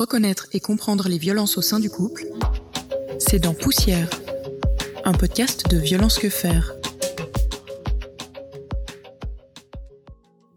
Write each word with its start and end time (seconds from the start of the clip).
reconnaître 0.00 0.46
et 0.54 0.60
comprendre 0.60 1.10
les 1.10 1.18
violences 1.18 1.58
au 1.58 1.60
sein 1.60 1.78
du 1.78 1.90
couple, 1.90 2.24
c'est 3.18 3.38
dans 3.38 3.52
Poussière, 3.52 4.08
un 5.04 5.12
podcast 5.12 5.68
de 5.68 5.76
Violence 5.76 6.18
que 6.18 6.30
faire. 6.30 6.72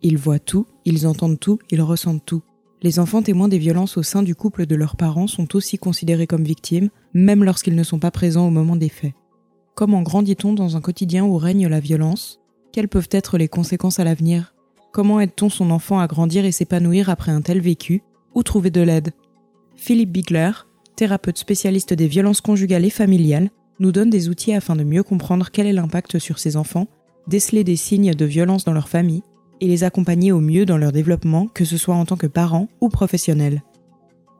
Ils 0.02 0.18
voient 0.18 0.40
tout, 0.40 0.66
ils 0.86 1.06
entendent 1.06 1.42
tout, 1.42 1.60
ils 1.71 1.82
ressentent 1.82 2.26
tout. 2.26 2.42
Les 2.82 3.00
enfants 3.00 3.21
témoins 3.21 3.50
des 3.50 3.58
violences 3.58 3.98
au 3.98 4.04
sein 4.04 4.24
du 4.24 4.34
couple 4.34 4.66
de 4.66 4.76
leurs 4.76 4.96
parents 4.96 5.28
sont 5.28 5.57
aussi 5.57 5.78
considérés 5.78 6.28
comme 6.28 6.46
victimes, 6.46 6.89
même 7.13 7.44
lorsqu'ils 7.44 7.75
ne 7.75 7.83
sont 7.83 7.99
pas 7.99 8.12
présents 8.12 8.47
au 8.47 8.51
moment 8.51 8.78
des 8.78 8.87
faits. 8.87 9.13
Comment 9.75 10.03
grandit-on 10.03 10.53
dans 10.53 10.78
un 10.78 10.81
quotidien 10.81 11.25
où 11.25 11.35
règne 11.37 11.67
la 11.67 11.81
violence? 11.81 12.39
Quelles 12.71 12.87
peuvent 12.87 13.10
être 13.12 13.37
les 13.37 13.49
conséquences 13.49 13.99
à 13.99 14.05
l'avenir? 14.05 14.55
Comment 14.94 15.19
aide-t-on 15.19 15.49
son 15.49 15.69
enfant 15.69 15.99
à 15.99 16.07
grandir 16.07 16.45
et 16.45 16.53
s'épanouir 16.53 17.09
après 17.09 17.34
un 17.34 17.41
tel 17.41 17.59
vécu? 17.59 18.03
Où 18.35 18.41
trouver 18.41 18.71
de 18.71 18.81
l'aide? 18.81 19.12
Philippe 19.76 20.12
Bigler, 20.12 20.52
thérapeute 20.95 21.38
spécialiste 21.38 21.93
des 21.93 22.07
violences 22.07 22.41
conjugales 22.41 22.85
et 22.85 22.89
familiales, 22.89 23.49
nous 23.79 23.91
donne 23.91 24.09
des 24.09 24.29
outils 24.29 24.53
afin 24.53 24.75
de 24.75 24.84
mieux 24.84 25.03
comprendre 25.03 25.49
quel 25.52 25.67
est 25.67 25.73
l'impact 25.73 26.20
sur 26.20 26.39
ses 26.39 26.55
enfants, 26.57 26.88
déceler 27.27 27.63
des 27.63 27.75
signes 27.75 28.13
de 28.13 28.25
violence 28.25 28.65
dans 28.65 28.73
leur 28.73 28.89
famille 28.89 29.23
et 29.62 29.67
les 29.67 29.84
accompagner 29.84 30.31
au 30.31 30.39
mieux 30.39 30.65
dans 30.65 30.77
leur 30.77 30.91
développement, 30.91 31.48
que 31.48 31.65
ce 31.65 31.77
soit 31.77 31.95
en 31.95 32.05
tant 32.05 32.17
que 32.17 32.27
parents 32.27 32.70
ou 32.81 32.89
professionnels. 32.89 33.63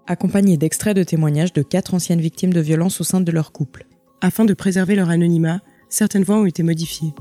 Accompagné 0.06 0.58
d'extraits 0.58 0.96
de 0.96 1.04
témoignages 1.04 1.54
de 1.54 1.62
quatre 1.62 1.94
anciennes 1.94 2.22
victimes 2.22 2.54
de 2.54 2.60
violences 2.60 3.00
au 3.00 3.04
sein 3.04 3.22
de 3.22 3.32
leur 3.32 3.52
couple. 3.52 3.88
Afin 4.22 4.46
de 4.46 4.54
préserver 4.54 4.96
leur 4.96 5.10
anonymat, 5.10 5.62
certaines 5.90 6.24
voix 6.24 6.40
ont 6.40 6.46
été 6.46 6.62
modifiées. 6.64 7.14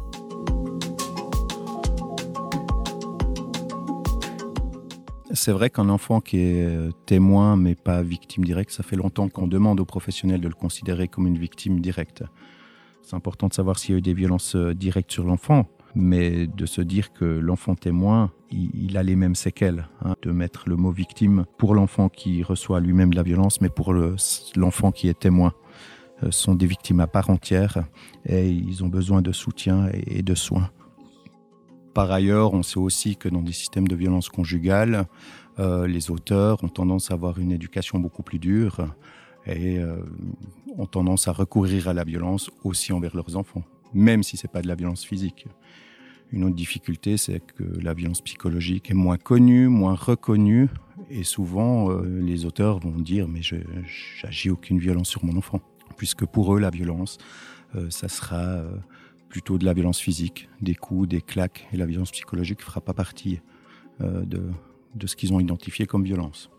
C'est 5.34 5.52
vrai 5.52 5.70
qu'un 5.70 5.88
enfant 5.88 6.20
qui 6.20 6.38
est 6.38 6.66
euh, 6.66 6.90
témoin 7.06 7.56
mais 7.56 7.74
pas 7.74 8.02
victime 8.02 8.44
directe, 8.44 8.70
ça 8.70 8.82
fait 8.82 8.96
longtemps 8.96 9.28
qu'on 9.28 9.46
demande 9.46 9.80
aux 9.80 9.86
professionnels 9.86 10.42
de 10.42 10.48
le 10.48 10.54
considérer 10.54 11.08
comme 11.08 11.26
une 11.26 11.38
victime 11.38 11.80
directe. 11.80 12.22
C'est 13.02 13.16
important 13.16 13.48
de 13.48 13.54
savoir 13.54 13.78
s'il 13.78 13.92
y 13.92 13.94
a 13.94 13.98
eu 13.98 14.02
des 14.02 14.12
violences 14.12 14.56
euh, 14.56 14.74
directes 14.74 15.10
sur 15.10 15.24
l'enfant, 15.24 15.66
mais 15.94 16.46
de 16.46 16.66
se 16.66 16.82
dire 16.82 17.14
que 17.14 17.24
l'enfant 17.24 17.74
témoin, 17.74 18.30
il, 18.50 18.96
a 18.98 19.02
les 19.02 19.16
mêmes 19.16 19.34
séquelles. 19.34 19.88
Hein, 20.04 20.16
de 20.20 20.32
mettre 20.32 20.68
le 20.68 20.76
mot 20.76 20.90
victime 20.90 21.46
pour 21.56 21.74
l'enfant 21.74 22.10
qui 22.10 22.42
reçoit 22.42 22.80
lui-même 22.80 23.12
la 23.14 23.22
violence, 23.22 23.62
mais 23.62 23.70
pour 23.70 23.94
l'enfant 23.94 24.92
qui 24.92 25.08
est 25.08 25.18
témoin. 25.18 25.54
Euh, 26.22 26.30
sont 26.30 26.54
des 26.54 26.66
victimes 26.66 27.00
à 27.00 27.06
part 27.06 27.30
entière 27.30 27.84
et 28.26 28.48
ils 28.48 28.84
ont 28.84 28.88
besoin 28.88 29.22
de 29.22 29.32
soutien 29.32 29.88
et 29.92 30.22
de 30.22 30.34
soins. 30.34 30.70
Par 31.94 32.10
ailleurs, 32.10 32.54
on 32.54 32.62
sait 32.62 32.78
aussi 32.78 33.16
que 33.16 33.28
dans 33.28 33.42
des 33.42 33.52
systèmes 33.52 33.86
de 33.86 33.96
violence 33.96 34.30
conjugale, 34.30 35.06
euh, 35.58 35.86
les 35.86 36.10
auteurs 36.10 36.62
ont 36.64 36.68
tendance 36.68 37.10
à 37.10 37.14
avoir 37.14 37.38
une 37.38 37.52
éducation 37.52 37.98
beaucoup 37.98 38.22
plus 38.22 38.38
dure 38.38 38.94
et 39.44 39.78
euh, 39.78 39.98
ont 40.78 40.86
tendance 40.86 41.28
à 41.28 41.32
recourir 41.32 41.88
à 41.88 41.92
la 41.92 42.04
violence 42.04 42.50
aussi 42.64 42.92
envers 42.92 43.14
leurs 43.14 43.36
enfants, 43.36 43.62
même 43.92 44.22
si 44.22 44.38
c'est 44.38 44.50
pas 44.50 44.62
de 44.62 44.68
la 44.68 44.74
violence 44.74 45.04
physique. 45.04 45.46
Une 46.30 46.44
autre 46.44 46.54
difficulté, 46.54 47.18
c'est 47.18 47.40
que 47.40 47.64
la 47.82 47.92
violence 47.92 48.22
psychologique 48.22 48.90
est 48.90 48.94
moins 48.94 49.18
connue, 49.18 49.68
moins 49.68 49.94
reconnue, 49.94 50.70
et 51.10 51.24
souvent 51.24 51.90
euh, 51.90 52.20
les 52.22 52.46
auteurs 52.46 52.78
vont 52.78 52.98
dire 52.98 53.28
mais 53.28 53.42
je 53.42 53.56
j'agis 54.22 54.48
aucune 54.48 54.78
violence 54.78 55.10
sur 55.10 55.26
mon 55.26 55.36
enfant, 55.36 55.60
puisque 55.98 56.24
pour 56.24 56.56
eux 56.56 56.60
la 56.60 56.70
violence, 56.70 57.18
ça 57.88 58.06
sera 58.08 58.62
plutôt 59.32 59.56
de 59.56 59.64
la 59.64 59.72
violence 59.72 59.98
physique, 59.98 60.50
des 60.60 60.74
coups, 60.74 61.08
des 61.08 61.22
claques, 61.22 61.66
et 61.72 61.78
la 61.78 61.86
violence 61.86 62.10
psychologique 62.10 62.58
ne 62.58 62.64
fera 62.64 62.82
pas 62.82 62.92
partie 62.92 63.40
euh, 64.02 64.26
de, 64.26 65.06
ce 65.06 65.16
qu'ils 65.16 65.32
ont 65.32 65.40
identifié 65.40 65.86
comme 65.86 66.04
violence. 66.04 66.50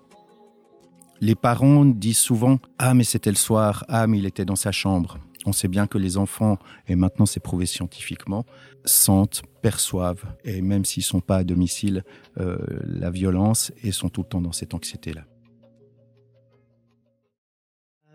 Les 1.21 1.35
parents 1.35 1.85
disent 1.85 2.17
souvent 2.17 2.57
Ah, 2.79 2.95
mais 2.95 3.03
c'était 3.03 3.29
le 3.29 3.35
soir, 3.35 3.85
ah, 3.89 4.07
mais 4.07 4.17
il 4.17 4.25
était 4.25 4.43
dans 4.43 4.55
sa 4.55 4.71
chambre. 4.71 5.19
On 5.45 5.51
sait 5.53 5.67
bien 5.67 5.85
que 5.85 5.99
les 5.99 6.17
enfants, 6.17 6.57
et 6.87 6.95
maintenant 6.95 7.27
c'est 7.27 7.39
prouvé 7.39 7.67
scientifiquement, 7.67 8.43
sentent, 8.85 9.43
perçoivent, 9.61 10.25
et 10.43 10.63
même 10.63 10.83
s'ils 10.83 11.01
ne 11.01 11.05
sont 11.05 11.21
pas 11.21 11.37
à 11.37 11.43
domicile, 11.43 12.03
euh, 12.39 12.57
la 12.81 13.11
violence 13.11 13.71
et 13.83 13.91
sont 13.91 14.09
tout 14.09 14.21
le 14.21 14.27
temps 14.27 14.41
dans 14.41 14.51
cette 14.51 14.73
anxiété-là. 14.73 15.25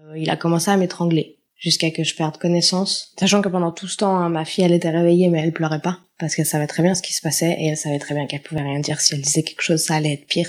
Euh, 0.02 0.18
il 0.18 0.28
a 0.30 0.36
commencé 0.36 0.72
à 0.72 0.76
m'étrangler 0.76 1.37
jusqu'à 1.58 1.90
que 1.90 2.04
je 2.04 2.14
perde 2.14 2.38
connaissance. 2.38 3.12
Sachant 3.18 3.42
que 3.42 3.48
pendant 3.48 3.72
tout 3.72 3.88
ce 3.88 3.98
temps, 3.98 4.16
hein, 4.16 4.28
ma 4.28 4.44
fille, 4.44 4.64
elle 4.64 4.72
était 4.72 4.90
réveillée, 4.90 5.28
mais 5.28 5.40
elle 5.40 5.52
pleurait 5.52 5.82
pas, 5.82 5.98
parce 6.18 6.34
qu'elle 6.34 6.46
savait 6.46 6.66
très 6.66 6.82
bien 6.82 6.94
ce 6.94 7.02
qui 7.02 7.12
se 7.12 7.20
passait, 7.20 7.56
et 7.60 7.66
elle 7.66 7.76
savait 7.76 7.98
très 7.98 8.14
bien 8.14 8.26
qu'elle 8.26 8.42
pouvait 8.42 8.62
rien 8.62 8.80
dire. 8.80 9.00
Si 9.00 9.14
elle 9.14 9.20
disait 9.20 9.42
quelque 9.42 9.62
chose, 9.62 9.82
ça 9.82 9.96
allait 9.96 10.14
être 10.14 10.26
pire. 10.26 10.48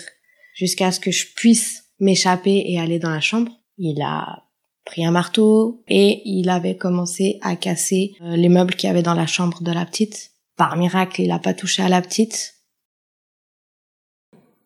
Jusqu'à 0.54 0.92
ce 0.92 1.00
que 1.00 1.12
je 1.12 1.26
puisse 1.36 1.86
m'échapper 2.00 2.64
et 2.68 2.80
aller 2.80 3.00
dans 3.00 3.10
la 3.10 3.20
chambre. 3.20 3.52
Il 3.78 4.02
a 4.02 4.44
pris 4.86 5.06
un 5.06 5.12
marteau, 5.12 5.84
et 5.88 6.22
il 6.26 6.50
avait 6.50 6.78
commencé 6.78 7.40
à 7.42 7.56
casser 7.56 8.16
euh, 8.22 8.36
les 8.36 8.50
meubles 8.50 8.76
qu'il 8.76 8.88
y 8.88 8.92
avait 8.92 9.04
dans 9.04 9.14
la 9.14 9.28
chambre 9.28 9.62
de 9.62 9.72
la 9.72 9.86
petite. 9.86 10.32
Par 10.56 10.78
miracle, 10.78 11.22
il 11.22 11.32
a 11.32 11.40
pas 11.40 11.54
touché 11.54 11.84
à 11.84 11.90
la 11.90 12.02
petite. 12.02 12.56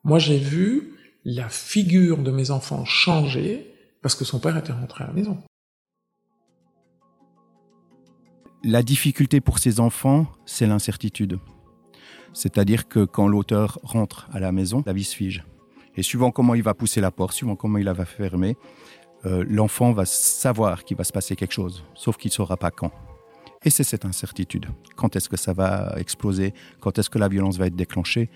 Moi, 0.04 0.20
j'ai 0.20 0.38
vu 0.38 0.94
la 1.24 1.48
figure 1.50 2.18
de 2.18 2.32
mes 2.32 2.52
enfants 2.52 2.84
changer 2.86 3.74
parce 4.02 4.16
que 4.16 4.26
son 4.26 4.40
père 4.40 4.58
était 4.58 4.74
rentré 4.74 5.04
à 5.04 5.08
la 5.08 5.14
maison. 5.14 5.38
La 8.66 8.82
difficulté 8.82 9.42
pour 9.42 9.60
ces 9.60 9.82
enfants, 9.82 10.26
c'est 10.46 10.66
l'incertitude. 10.66 11.38
C'est-à-dire 12.32 12.88
que 12.88 13.04
quand 13.04 13.28
l'auteur 13.28 13.78
rentre 13.84 14.30
à 14.32 14.40
la 14.40 14.54
maison, 14.54 14.84
la 14.86 14.94
vie 14.94 15.04
se 15.04 15.14
fige. 15.14 15.44
Et 15.98 16.02
suivant 16.02 16.32
comment 16.32 16.56
il 16.56 16.64
va 16.64 16.74
pousser 16.74 17.02
la 17.02 17.12
porte, 17.12 17.34
suivant 17.34 17.58
comment 17.58 17.78
il 17.78 17.84
la 17.84 17.92
va 17.92 18.06
fermer, 18.06 18.56
euh, 19.26 19.44
l'enfant 19.50 19.92
va 19.92 20.06
savoir 20.06 20.86
qu'il 20.86 20.96
va 20.96 21.04
se 21.04 21.12
passer 21.12 21.36
quelque 21.36 21.52
chose, 21.52 21.84
sauf 21.94 22.16
qu'il 22.16 22.30
ne 22.30 22.36
saura 22.36 22.56
pas 22.56 22.72
quand. 22.72 22.94
Et 23.66 23.70
c'est 23.70 23.84
cette 23.84 24.06
incertitude. 24.06 24.68
Quand 24.96 25.18
est-ce 25.18 25.28
que 25.28 25.38
ça 25.38 25.52
va 25.52 25.96
exploser? 25.98 26.54
Quand 26.80 26.98
est-ce 26.98 27.10
que 27.10 27.20
la 27.20 27.28
violence 27.28 27.58
va 27.58 27.68
être 27.68 27.76
déclenchée? 27.76 28.30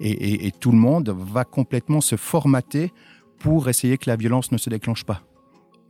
Et, 0.00 0.46
et 0.46 0.50
tout 0.50 0.72
le 0.72 0.78
monde 0.78 1.10
va 1.10 1.44
complètement 1.44 2.00
se 2.00 2.16
formater 2.16 2.90
pour 3.38 3.68
essayer 3.68 3.98
que 3.98 4.08
la 4.08 4.16
violence 4.16 4.50
ne 4.50 4.56
se 4.56 4.70
déclenche 4.70 5.04
pas. 5.04 5.20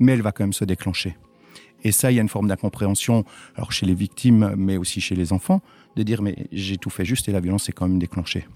Mais 0.00 0.14
elle 0.14 0.22
va 0.22 0.32
quand 0.32 0.42
même 0.42 0.52
se 0.52 0.64
déclencher. 0.64 1.16
Et 1.82 1.92
ça, 1.92 2.10
il 2.10 2.14
y 2.14 2.18
a 2.18 2.22
une 2.22 2.28
forme 2.28 2.48
d'incompréhension, 2.48 3.24
alors 3.56 3.72
chez 3.72 3.86
les 3.86 3.94
victimes, 3.94 4.54
mais 4.56 4.76
aussi 4.76 5.00
chez 5.00 5.14
les 5.14 5.32
enfants, 5.32 5.60
de 5.96 6.02
dire 6.02 6.22
mais 6.22 6.48
j'ai 6.50 6.78
tout 6.78 6.90
fait 6.90 7.04
juste 7.04 7.28
et 7.28 7.32
la 7.32 7.40
violence 7.40 7.68
est 7.68 7.72
quand 7.72 7.86
même 7.86 7.98
déclenchée. 7.98 8.46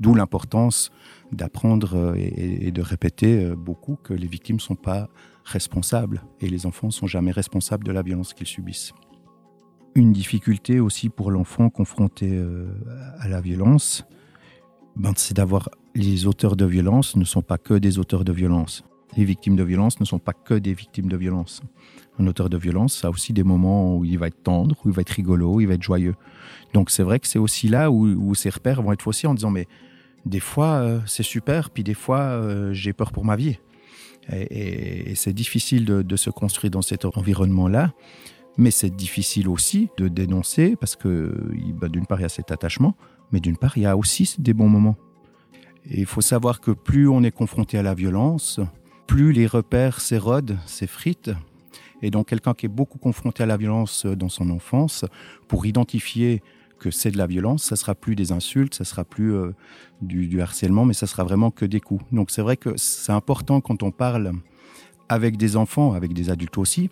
D'où 0.00 0.14
l'importance 0.14 0.90
d'apprendre 1.30 1.96
euh, 1.96 2.14
et, 2.16 2.70
de 2.70 2.82
répéter 2.82 3.44
euh, 3.44 3.54
beaucoup 3.54 3.96
que 4.02 4.14
les 4.14 4.26
victimes 4.26 4.56
ne 4.56 4.60
sont 4.60 4.74
pas 4.74 5.08
responsables 5.44 6.22
et 6.40 6.48
les 6.48 6.66
enfants 6.66 6.88
ne 6.88 6.92
sont 6.92 7.06
jamais 7.06 7.30
responsables 7.30 7.84
de 7.84 7.92
la 7.92 8.02
violence 8.02 8.34
qu'ils 8.34 8.46
subissent. 8.46 8.92
Une 9.94 10.12
difficulté 10.12 10.80
aussi 10.80 11.08
pour 11.08 11.30
l'enfant 11.30 11.68
confronté 11.68 12.30
euh, 12.32 12.66
à 13.18 13.28
la 13.28 13.40
violence, 13.40 14.04
ben, 14.96 15.12
c'est 15.16 15.34
d'avoir 15.34 15.68
les 15.94 16.26
auteurs 16.26 16.56
de 16.56 16.64
violence 16.64 17.16
ne 17.16 17.24
sont 17.24 17.42
pas 17.42 17.58
que 17.58 17.74
des 17.74 17.98
auteurs 17.98 18.24
de 18.24 18.32
violence. 18.32 18.84
Les 19.16 19.24
victimes 19.24 19.56
de 19.56 19.62
violence 19.62 20.00
ne 20.00 20.04
sont 20.04 20.18
pas 20.18 20.32
que 20.32 20.54
des 20.54 20.74
victimes 20.74 21.08
de 21.08 21.16
violence 21.16 21.62
un 22.18 22.26
auteur 22.26 22.50
de 22.50 22.56
violence 22.56 23.04
a 23.04 23.10
aussi 23.10 23.32
des 23.32 23.42
moments 23.42 23.96
où 23.96 24.04
il 24.04 24.18
va 24.18 24.28
être 24.28 24.42
tendre, 24.42 24.76
où 24.84 24.88
il 24.88 24.94
va 24.94 25.02
être 25.02 25.10
rigolo, 25.10 25.54
où 25.54 25.60
il 25.60 25.66
va 25.66 25.74
être 25.74 25.82
joyeux. 25.82 26.14
Donc 26.74 26.90
c'est 26.90 27.02
vrai 27.02 27.18
que 27.18 27.26
c'est 27.26 27.38
aussi 27.38 27.68
là 27.68 27.90
où, 27.90 28.34
ces 28.34 28.50
repères 28.50 28.82
vont 28.82 28.92
être 28.92 29.02
faussés 29.02 29.26
en 29.26 29.34
disant 29.34 29.50
mais 29.50 29.66
des 30.26 30.40
fois 30.40 30.74
euh, 30.74 31.00
c'est 31.06 31.22
super, 31.22 31.70
puis 31.70 31.84
des 31.84 31.94
fois 31.94 32.20
euh, 32.20 32.72
j'ai 32.72 32.92
peur 32.92 33.12
pour 33.12 33.24
ma 33.24 33.36
vie. 33.36 33.58
Et, 34.30 35.14
c'est 35.16 35.32
difficile 35.32 35.84
de, 35.84 36.16
se 36.16 36.30
construire 36.30 36.70
dans 36.70 36.82
cet 36.82 37.04
environnement-là, 37.04 37.92
mais 38.56 38.70
c'est 38.70 38.94
difficile 38.94 39.48
aussi 39.48 39.88
de 39.98 40.06
dénoncer 40.06 40.76
parce 40.76 40.94
que 40.94 41.34
bah, 41.80 41.88
d'une 41.88 42.06
part 42.06 42.20
il 42.20 42.22
y 42.22 42.26
a 42.26 42.28
cet 42.28 42.52
attachement, 42.52 42.94
mais 43.32 43.40
d'une 43.40 43.56
part 43.56 43.76
il 43.76 43.82
y 43.82 43.86
a 43.86 43.96
aussi 43.96 44.36
des 44.38 44.54
bons 44.54 44.68
moments. 44.68 44.96
Et 45.90 46.00
il 46.00 46.06
faut 46.06 46.20
savoir 46.20 46.60
que 46.60 46.70
plus 46.70 47.08
on 47.08 47.24
est 47.24 47.32
confronté 47.32 47.78
à 47.78 47.82
la 47.82 47.94
violence, 47.94 48.60
plus 49.12 49.32
les 49.32 49.46
repères 49.46 50.00
s'érodent, 50.00 50.56
s'effritent, 50.64 51.32
et 52.00 52.10
donc 52.10 52.28
quelqu'un 52.28 52.54
qui 52.54 52.64
est 52.64 52.70
beaucoup 52.70 52.96
confronté 52.96 53.42
à 53.42 53.46
la 53.46 53.58
violence 53.58 54.06
dans 54.06 54.30
son 54.30 54.48
enfance, 54.48 55.04
pour 55.48 55.66
identifier 55.66 56.42
que 56.78 56.90
c'est 56.90 57.10
de 57.10 57.18
la 57.18 57.26
violence, 57.26 57.62
ça 57.62 57.76
sera 57.76 57.94
plus 57.94 58.16
des 58.16 58.32
insultes, 58.32 58.74
ça 58.74 58.86
sera 58.86 59.04
plus 59.04 59.34
euh, 59.34 59.54
du, 60.00 60.40
harcèlement, 60.40 60.86
mais 60.86 60.94
ça 60.94 61.06
sera 61.06 61.24
vraiment 61.24 61.50
que 61.50 61.66
des 61.66 61.78
coups. 61.78 62.02
Donc 62.10 62.30
c'est 62.30 62.40
vrai 62.40 62.56
que 62.56 62.70
c'est 62.78 63.12
important 63.12 63.60
quand 63.60 63.82
on 63.82 63.90
parle 63.90 64.32
avec 65.10 65.36
des 65.36 65.56
enfants, 65.56 65.92
avec 65.92 66.14
des 66.14 66.30
adultes 66.30 66.56
aussi, 66.56 66.88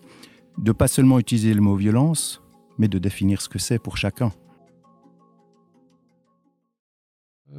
de 0.59 0.73
pas 0.73 0.89
seulement 0.89 1.19
utiliser 1.19 1.55
le 1.55 1.63
mot 1.63 1.75
violence, 1.75 2.43
mais 2.77 2.89
de 2.89 2.99
définir 2.99 3.41
ce 3.41 3.49
que 3.49 3.59
c'est 3.59 3.79
pour 3.79 3.97
chacun. 3.97 4.31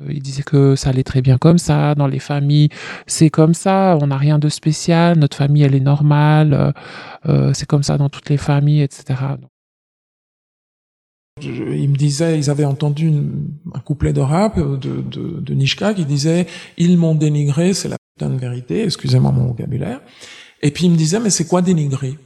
Il 0.09 0.21
disait 0.21 0.43
que 0.43 0.75
ça 0.75 0.89
allait 0.89 1.03
très 1.03 1.21
bien 1.21 1.38
comme 1.38 1.57
ça, 1.57 1.95
dans 1.95 2.07
les 2.07 2.19
familles, 2.19 2.69
c'est 3.07 3.29
comme 3.29 3.53
ça, 3.53 3.97
on 4.01 4.07
n'a 4.07 4.17
rien 4.17 4.39
de 4.39 4.49
spécial, 4.49 5.17
notre 5.17 5.38
famille, 5.38 5.63
elle 5.63 5.75
est 5.75 5.79
normale, 5.79 6.53
euh, 6.53 6.71
euh, 7.27 7.51
c'est 7.53 7.67
comme 7.67 7.83
ça 7.83 7.97
dans 7.97 8.09
toutes 8.09 8.29
les 8.29 8.38
familles, 8.38 8.81
etc. 8.81 9.15
ils 11.41 11.89
me 11.89 11.95
disaient, 11.95 12.38
ils 12.38 12.49
avaient 12.49 12.65
entendu 12.65 13.11
un 13.73 13.79
couplet 13.79 14.13
de 14.13 14.21
rap 14.21 14.59
de, 14.59 15.01
de, 15.01 15.39
de 15.39 15.53
Nishka 15.53 15.94
qui 15.94 16.05
disait 16.05 16.45
«Ils 16.77 16.97
m'ont 16.97 17.15
dénigré, 17.15 17.73
c'est 17.73 17.89
la 17.89 17.97
putain 18.15 18.31
de 18.31 18.39
vérité, 18.39 18.83
excusez-moi 18.83 19.31
mon 19.31 19.47
vocabulaire». 19.47 20.01
Et 20.61 20.71
puis 20.71 20.85
il 20.85 20.91
me 20.91 20.97
disait 20.97 21.19
«Mais 21.21 21.31
c'est 21.31 21.47
quoi 21.47 21.61
dénigrer?» 21.61 22.17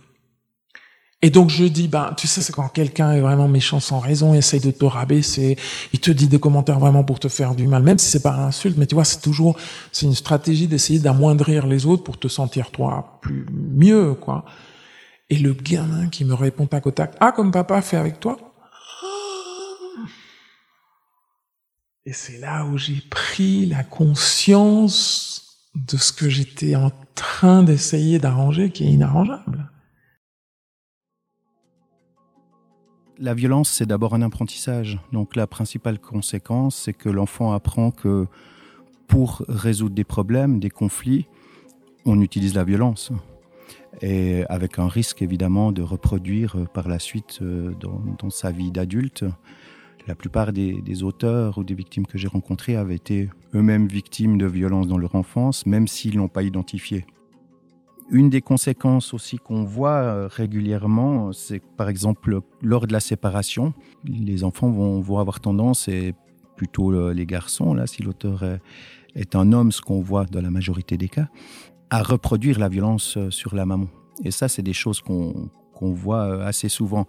Et 1.26 1.32
donc 1.32 1.50
je 1.50 1.64
dis, 1.64 1.88
ben, 1.88 2.14
tu 2.16 2.28
sais, 2.28 2.40
c'est 2.44 2.54
quand 2.54 2.68
quelqu'un 2.68 3.14
est 3.14 3.20
vraiment 3.20 3.48
méchant 3.48 3.80
sans 3.80 3.98
raison, 3.98 4.36
essaye 4.36 4.60
de 4.60 4.70
te 4.70 4.86
rabaisser, 4.86 5.58
il 5.92 6.00
te 6.00 6.12
dit 6.12 6.28
des 6.28 6.38
commentaires 6.38 6.78
vraiment 6.78 7.04
pour 7.04 7.20
te 7.20 7.30
faire 7.30 7.56
du 7.56 7.66
mal, 7.66 7.82
même 7.82 7.98
si 7.98 8.08
c'est 8.12 8.22
pas 8.22 8.34
un 8.34 8.50
insulte, 8.50 8.78
mais 8.78 8.86
tu 8.86 8.94
vois, 8.94 9.06
c'est 9.06 9.22
toujours, 9.22 9.58
c'est 9.92 10.06
une 10.06 10.14
stratégie 10.14 10.68
d'essayer 10.68 11.00
d'amoindrir 11.00 11.66
les 11.66 11.88
autres 11.88 12.04
pour 12.04 12.20
te 12.20 12.28
sentir 12.28 12.70
toi 12.70 13.18
plus 13.24 13.48
mieux, 13.52 14.14
quoi. 14.14 14.46
Et 15.32 15.38
le 15.40 15.54
gamin 15.54 16.10
qui 16.10 16.26
me 16.26 16.36
répond 16.36 16.68
tac 16.68 16.86
au 16.86 16.92
tac, 16.92 17.16
ah, 17.20 17.32
comme 17.32 17.52
papa 17.52 17.82
fait 17.82 17.98
avec 17.98 18.20
toi, 18.20 18.38
Et 22.06 22.14
c'est 22.14 22.38
là 22.38 22.66
où 22.66 22.78
j'ai 22.78 23.02
pris 23.10 23.66
la 23.66 23.84
conscience 23.84 25.58
de 25.74 25.98
ce 25.98 26.14
que 26.14 26.30
j'étais 26.30 26.76
en 26.76 26.92
train 27.16 27.64
d'essayer 27.64 28.20
d'arranger 28.20 28.70
qui 28.70 28.84
est 28.84 28.92
inarrangeable. 28.92 29.72
La 33.18 33.34
violence, 33.34 33.70
c'est 33.70 33.86
d'abord 33.86 34.14
un 34.14 34.22
apprentissage. 34.22 35.00
Donc 35.14 35.36
la 35.36 35.48
principale 35.48 36.00
conséquence, 36.00 36.76
c'est 36.76 36.94
que 36.94 37.10
l'enfant 37.10 37.54
apprend 37.54 37.92
que 37.92 38.28
pour 39.08 39.44
résoudre 39.48 39.96
des 39.96 40.04
problèmes, 40.04 40.60
des 40.60 40.70
conflits, 40.70 41.28
on 42.06 42.22
utilise 42.22 42.56
la 42.56 42.64
violence. 42.64 43.12
Et 44.02 44.44
avec 44.50 44.80
un 44.80 44.90
risque 44.90 45.22
évidemment 45.22 45.72
de 45.72 45.82
reproduire 45.82 46.58
par 46.74 46.90
la 46.90 47.00
suite 47.00 47.40
euh, 47.42 47.72
dans, 47.80 48.30
sa 48.30 48.52
vie 48.52 48.72
d'adulte 48.72 49.24
la 50.08 50.16
plupart 50.16 50.54
des, 50.54 51.04
auteurs 51.04 51.58
ou 51.58 51.64
des 51.64 51.74
victimes 51.74 52.06
que 52.06 52.18
j'ai 52.18 52.28
rencontrées 52.28 52.76
avaient 52.76 52.96
été 52.96 53.30
eux-mêmes 53.54 53.88
victimes 53.88 54.38
de 54.38 54.46
violences 54.46 54.88
dans 54.88 54.98
leur 54.98 55.16
enfance, 55.16 55.66
même 55.66 55.88
s'ils 55.88 56.18
n'ont 56.18 56.28
pas 56.28 56.44
identifié. 56.44 57.06
Une 58.10 58.30
des 58.30 58.42
conséquences 58.42 59.14
aussi 59.14 59.38
qu'on 59.38 59.64
voit 59.64 59.98
euh, 59.98 60.28
régulièrement, 60.32 61.32
c'est 61.34 61.60
par 61.60 61.90
exemple 61.90 62.40
lors 62.62 62.86
de 62.86 62.94
la 62.94 63.00
séparation, 63.00 63.74
les 64.04 64.44
enfants 64.44 64.70
vont, 64.70 65.20
avoir 65.20 65.40
tendance, 65.40 65.88
et 65.88 66.14
plutôt 66.56 66.92
euh, 66.92 67.14
les 67.14 67.26
garçons, 67.26 67.74
là, 67.74 67.88
si 67.88 68.04
l'auteur 68.04 68.44
est, 69.16 69.36
un 69.36 69.52
homme, 69.54 69.72
ce 69.72 69.82
qu'on 69.82 70.02
voit 70.02 70.26
dans 70.26 70.42
la 70.42 70.52
majorité 70.52 70.98
des 70.98 71.10
cas, 71.10 71.30
à 71.90 72.04
reproduire 72.04 72.60
la 72.60 72.70
violence 72.70 73.18
euh, 73.18 73.32
sur 73.32 73.56
la 73.56 73.66
maman. 73.66 73.88
Et 74.24 74.32
ça, 74.32 74.48
c'est 74.48 74.62
des 74.62 74.74
choses 74.74 75.02
qu'on 75.02 75.50
voit 75.94 76.46
assez 76.46 76.70
souvent. 76.70 77.06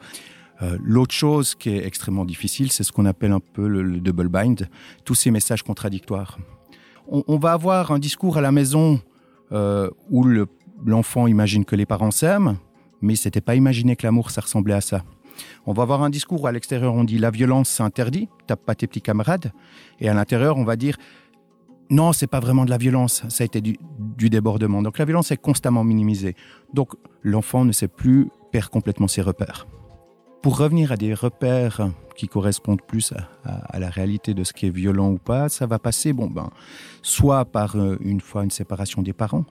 Euh, 0.63 0.79
l'autre 0.83 1.15
chose 1.15 1.55
qui 1.55 1.71
est 1.71 1.87
extrêmement 1.87 2.25
difficile, 2.25 2.73
c'est 2.73 2.83
ce 2.83 2.93
qu'on 2.93 3.05
appelle 3.05 3.33
un 3.33 3.41
peu 3.41 3.67
le, 3.69 4.01
double 4.01 4.29
bind, 4.29 4.69
tous 5.05 5.15
ces 5.15 5.31
messages 5.31 5.63
contradictoires. 5.63 6.39
On, 7.09 7.39
va 7.39 7.53
avoir 7.53 7.93
un 7.93 8.01
discours 8.01 8.37
à 8.37 8.41
la 8.41 8.51
maison 8.51 9.01
euh, 9.53 9.89
où 10.11 10.25
l'enfant 10.85 11.27
imagine 11.27 11.65
que 11.65 11.77
les 11.77 11.87
parents 11.87 12.11
s'aiment, 12.11 12.57
mais 13.01 13.15
il 13.15 13.17
s'était 13.17 13.41
pas 13.41 13.55
imaginé 13.55 13.97
que 13.97 14.07
l'amour, 14.07 14.31
ça 14.31 14.41
ressemblait 14.41 14.75
à 14.75 14.81
ça. 14.81 15.05
On 15.67 15.73
va 15.73 15.83
avoir 15.83 16.03
un 16.03 16.11
discours 16.11 16.43
où 16.43 16.47
à 16.47 16.53
l'extérieur 16.53 16.95
on 16.95 17.05
dit 17.05 17.19
la 17.19 17.31
violence 17.31 17.69
c'est 17.69 17.83
interdit, 17.83 18.29
tape 18.47 18.65
pas 18.65 18.75
tes 18.75 18.87
petits 18.87 19.03
camarades, 19.03 19.53
et 20.01 20.09
à 20.09 20.15
l'intérieur 20.15 20.57
on 20.57 20.65
va 20.65 20.77
dire 20.77 20.97
non, 21.89 22.13
c'est 22.13 22.27
pas 22.27 22.41
vraiment 22.41 22.65
de 22.65 22.71
la 22.71 22.79
violence, 22.79 23.23
ça 23.29 23.43
a 23.43 23.45
été 23.45 23.61
du, 23.61 23.79
débordement. 24.29 24.83
Donc 24.83 24.99
la 24.99 25.05
violence 25.05 25.31
est 25.31 25.37
constamment 25.37 25.85
minimisée. 25.85 26.35
Donc 26.75 26.95
l'enfant 27.23 27.65
ne 27.65 27.71
sait 27.71 27.87
plus 27.87 28.29
perdre 28.51 28.71
complètement 28.71 29.07
ses 29.07 29.23
repères. 29.23 29.69
Pour 30.43 30.59
revenir 30.59 30.91
à 30.91 30.97
des 30.97 31.15
repères 31.15 31.91
qui 32.17 32.27
correspondent 32.29 32.83
plus 32.83 33.13
à, 33.45 33.79
la 33.79 33.91
réalité 33.91 34.35
de 34.35 34.43
ce 34.43 34.53
qui 34.53 34.67
est 34.67 34.71
violent 34.71 35.11
ou 35.11 35.19
pas, 35.19 35.49
ça 35.49 35.67
va 35.67 35.79
passer, 35.79 36.13
bon 36.13 36.27
ben, 36.27 36.51
soit 37.03 37.45
par 37.45 37.77
euh, 37.77 37.97
une 38.01 38.21
fois 38.21 38.43
une 38.43 38.51
séparation 38.51 39.03
des 39.03 39.13
parents, 39.13 39.45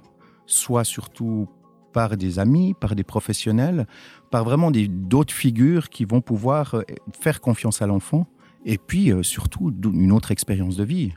soit 0.45 0.83
surtout 0.83 1.47
par 1.93 2.17
des 2.17 2.39
amis, 2.39 2.73
par 2.73 2.95
des 2.95 3.03
professionnels, 3.03 3.87
par 4.29 4.43
vraiment 4.43 4.69
d'autres 4.71 5.33
figures 5.33 5.89
qui 5.89 6.03
vont 6.05 6.21
pouvoir 6.21 6.75
euh, 6.75 6.83
faire 7.19 7.39
confiance 7.39 7.81
à 7.81 7.87
l'enfant, 7.87 8.27
et 8.65 8.77
puis 8.77 9.11
euh, 9.11 9.23
surtout 9.23 9.73
une 9.83 10.11
autre 10.11 10.31
expérience 10.31 10.75
de 10.75 10.83
vie. 10.83 11.13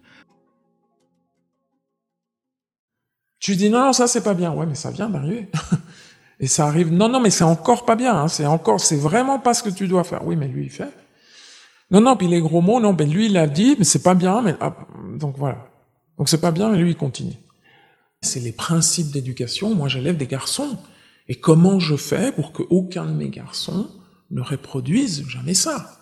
Tu 3.40 3.56
dis 3.56 3.70
non, 3.70 3.92
ça 3.92 4.06
c'est 4.06 4.22
pas 4.22 4.34
bien, 4.34 4.52
ouais, 4.52 4.66
mais 4.66 4.74
ça 4.74 4.90
vient 4.90 5.08
d'arriver. 5.08 5.48
Et 6.40 6.46
ça 6.46 6.66
arrive, 6.66 6.92
non, 6.92 7.08
non, 7.08 7.20
mais 7.20 7.30
c'est 7.30 7.44
encore 7.44 7.84
pas 7.84 7.96
bien, 7.96 8.14
hein, 8.14 8.28
c'est 8.28 8.46
encore, 8.46 8.80
c'est 8.80 8.96
vraiment 8.96 9.40
pas 9.40 9.54
ce 9.54 9.62
que 9.64 9.70
tu 9.70 9.88
dois 9.88 10.04
faire. 10.04 10.24
Oui, 10.24 10.36
mais 10.36 10.46
lui, 10.46 10.66
il 10.66 10.70
fait. 10.70 10.92
Non, 11.90 12.00
non, 12.00 12.16
puis 12.16 12.28
les 12.28 12.40
gros 12.40 12.60
mots, 12.60 12.78
non, 12.78 12.92
ben 12.92 13.10
lui, 13.10 13.26
il 13.26 13.36
a 13.36 13.48
dit, 13.48 13.74
mais 13.76 13.84
c'est 13.84 14.02
pas 14.02 14.14
bien, 14.14 14.40
mais, 14.42 14.54
ah, 14.60 14.76
donc 15.14 15.36
voilà. 15.36 15.66
Donc 16.16 16.28
c'est 16.28 16.40
pas 16.40 16.52
bien, 16.52 16.70
mais 16.70 16.78
lui, 16.78 16.90
il 16.90 16.96
continue. 16.96 17.34
C'est 18.22 18.40
les 18.40 18.52
principes 18.52 19.10
d'éducation. 19.10 19.74
Moi, 19.74 19.88
j'élève 19.88 20.16
des 20.16 20.26
garçons. 20.26 20.78
Et 21.28 21.34
comment 21.34 21.78
je 21.78 21.96
fais 21.96 22.32
pour 22.32 22.52
qu'aucun 22.52 23.06
de 23.06 23.12
mes 23.12 23.28
garçons 23.28 23.90
ne 24.30 24.40
reproduise 24.40 25.26
jamais 25.28 25.54
ça? 25.54 25.94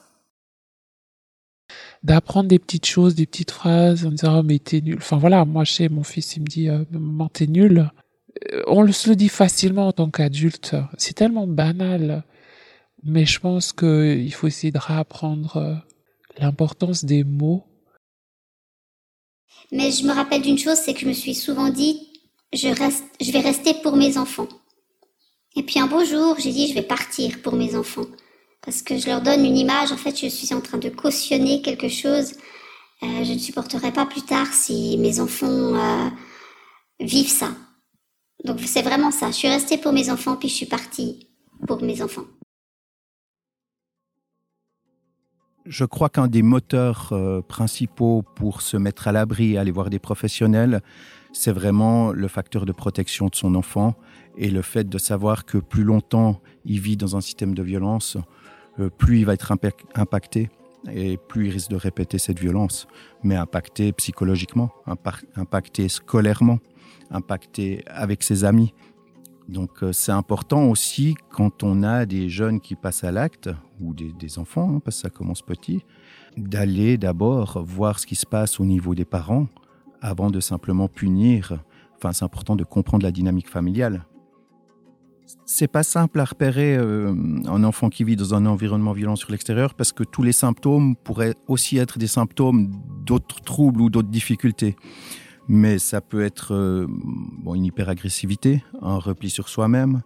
d'apprendre 2.02 2.48
des 2.48 2.60
petites 2.60 2.86
choses, 2.86 3.16
des 3.16 3.26
petites 3.26 3.50
phrases 3.50 4.06
en 4.06 4.10
disant 4.10 4.38
oh, 4.38 4.42
mais 4.44 4.60
t'es 4.60 4.80
nul. 4.80 4.96
Enfin 4.98 5.18
voilà, 5.18 5.44
moi 5.44 5.64
je 5.64 5.72
sais, 5.72 5.88
mon 5.88 6.04
fils 6.04 6.36
il 6.36 6.42
me 6.42 6.46
dit 6.46 6.68
euh, 6.68 6.84
maman 6.90 7.28
t'es 7.28 7.48
nul. 7.48 7.90
Euh, 8.52 8.62
on 8.68 8.90
se 8.92 9.08
le 9.08 9.16
dit 9.16 9.28
facilement 9.28 9.88
en 9.88 9.92
tant 9.92 10.10
qu'adulte. 10.10 10.76
C'est 10.98 11.14
tellement 11.14 11.46
banal. 11.46 12.24
Mais 13.02 13.26
je 13.26 13.38
pense 13.40 13.72
qu'il 13.72 14.32
faut 14.32 14.46
essayer 14.46 14.72
de 14.72 14.78
réapprendre 14.78 15.56
euh, 15.56 15.74
l'importance 16.38 17.04
des 17.04 17.24
mots. 17.24 17.64
Mais 19.72 19.90
je 19.90 20.04
me 20.04 20.12
rappelle 20.12 20.42
d'une 20.42 20.58
chose, 20.58 20.78
c'est 20.78 20.94
que 20.94 21.00
je 21.00 21.06
me 21.06 21.12
suis 21.12 21.34
souvent 21.34 21.70
dit, 21.70 22.05
je, 22.52 22.68
reste, 22.68 23.04
je 23.20 23.32
vais 23.32 23.40
rester 23.40 23.74
pour 23.82 23.96
mes 23.96 24.18
enfants. 24.18 24.48
Et 25.54 25.62
puis 25.62 25.80
un 25.80 25.86
beau 25.86 26.04
jour, 26.04 26.36
j'ai 26.38 26.52
dit, 26.52 26.68
je 26.68 26.74
vais 26.74 26.82
partir 26.82 27.40
pour 27.42 27.54
mes 27.54 27.74
enfants. 27.74 28.06
Parce 28.62 28.82
que 28.82 28.98
je 28.98 29.06
leur 29.06 29.22
donne 29.22 29.44
une 29.44 29.56
image, 29.56 29.92
en 29.92 29.96
fait, 29.96 30.18
je 30.18 30.26
suis 30.26 30.52
en 30.52 30.60
train 30.60 30.78
de 30.78 30.88
cautionner 30.88 31.62
quelque 31.62 31.88
chose. 31.88 32.32
Euh, 33.02 33.24
je 33.24 33.32
ne 33.32 33.38
supporterai 33.38 33.92
pas 33.92 34.06
plus 34.06 34.22
tard 34.22 34.46
si 34.52 34.96
mes 34.98 35.20
enfants 35.20 35.74
vivent 37.00 37.28
ça. 37.28 37.50
Donc 38.44 38.60
c'est 38.60 38.82
vraiment 38.82 39.10
ça. 39.10 39.28
Je 39.28 39.36
suis 39.36 39.48
restée 39.48 39.78
pour 39.78 39.92
mes 39.92 40.10
enfants, 40.10 40.36
puis 40.36 40.48
je 40.48 40.54
suis 40.54 40.66
partie 40.66 41.28
pour 41.66 41.82
mes 41.82 42.02
enfants. 42.02 42.24
Je 45.64 45.84
crois 45.84 46.08
qu'un 46.08 46.28
des 46.28 46.42
moteurs 46.42 47.08
euh, 47.12 47.42
principaux 47.42 48.22
pour 48.36 48.62
se 48.62 48.76
mettre 48.76 49.08
à 49.08 49.12
l'abri 49.12 49.58
aller 49.58 49.72
voir 49.72 49.90
des 49.90 49.98
professionnels, 49.98 50.80
c'est 51.36 51.52
vraiment 51.52 52.12
le 52.12 52.28
facteur 52.28 52.66
de 52.66 52.72
protection 52.72 53.26
de 53.26 53.34
son 53.34 53.54
enfant 53.54 53.94
et 54.36 54.50
le 54.50 54.62
fait 54.62 54.88
de 54.88 54.98
savoir 54.98 55.44
que 55.44 55.58
plus 55.58 55.84
longtemps 55.84 56.40
il 56.64 56.80
vit 56.80 56.96
dans 56.96 57.16
un 57.16 57.20
système 57.20 57.54
de 57.54 57.62
violence, 57.62 58.16
euh, 58.80 58.90
plus 58.90 59.20
il 59.20 59.26
va 59.26 59.34
être 59.34 59.52
impacté 59.94 60.50
et 60.90 61.16
plus 61.16 61.46
il 61.46 61.50
risque 61.50 61.70
de 61.70 61.76
répéter 61.76 62.18
cette 62.18 62.38
violence, 62.38 62.86
mais 63.22 63.34
impacté 63.36 63.92
psychologiquement, 63.92 64.70
impacté 65.34 65.88
scolairement 65.88 66.58
impacté 67.10 67.84
avec 67.86 68.22
ses 68.22 68.44
amis. 68.44 68.74
Donc 69.48 69.82
euh, 69.82 69.92
c'est 69.92 70.12
important 70.12 70.64
aussi 70.70 71.14
quand 71.30 71.62
on 71.62 71.82
a 71.82 72.04
des 72.04 72.28
jeunes 72.28 72.60
qui 72.60 72.74
passent 72.74 73.04
à 73.04 73.12
l'acte, 73.12 73.50
ou 73.80 73.94
des, 73.94 74.38
enfants, 74.38 74.76
hein, 74.76 74.80
parce 74.84 74.96
que 74.96 75.02
ça 75.02 75.10
commence 75.10 75.42
petit, 75.42 75.84
d'aller 76.36 76.98
d'abord 76.98 77.62
voir 77.62 77.98
ce 77.98 78.06
qui 78.06 78.16
se 78.16 78.26
passe 78.26 78.58
au 78.58 78.64
niveau 78.64 78.94
des 78.94 79.04
parents 79.04 79.46
avant 80.00 80.30
de 80.30 80.40
simplement 80.40 80.88
punir. 80.88 81.62
Enfin, 81.96 82.12
c'est 82.12 82.24
important 82.24 82.56
de 82.56 82.64
comprendre 82.64 83.04
la 83.04 83.12
dynamique 83.12 83.48
familiale. 83.48 84.04
C'est 85.44 85.66
pas 85.66 85.82
simple 85.82 86.20
à 86.20 86.24
repérer 86.24 86.76
euh, 86.76 87.12
un 87.46 87.64
enfant 87.64 87.88
qui 87.88 88.04
vit 88.04 88.14
dans 88.14 88.34
un 88.34 88.46
environnement 88.46 88.92
violent 88.92 89.16
sur 89.16 89.32
l'extérieur 89.32 89.74
parce 89.74 89.92
que 89.92 90.04
tous 90.04 90.22
les 90.22 90.32
symptômes 90.32 90.94
pourraient 90.94 91.34
aussi 91.48 91.78
être 91.78 91.98
des 91.98 92.06
symptômes 92.06 92.70
d'autres 93.04 93.40
troubles 93.40 93.80
ou 93.80 93.90
d'autres 93.90 94.08
difficultés 94.08 94.76
mais 95.48 95.78
ça 95.78 96.00
peut 96.00 96.24
être 96.24 96.54
euh, 96.54 96.86
bon, 96.88 97.54
une 97.54 97.64
hyperagressivité, 97.64 98.64
un 98.82 98.98
repli 98.98 99.30
sur 99.30 99.48
soi-même, 99.48 100.02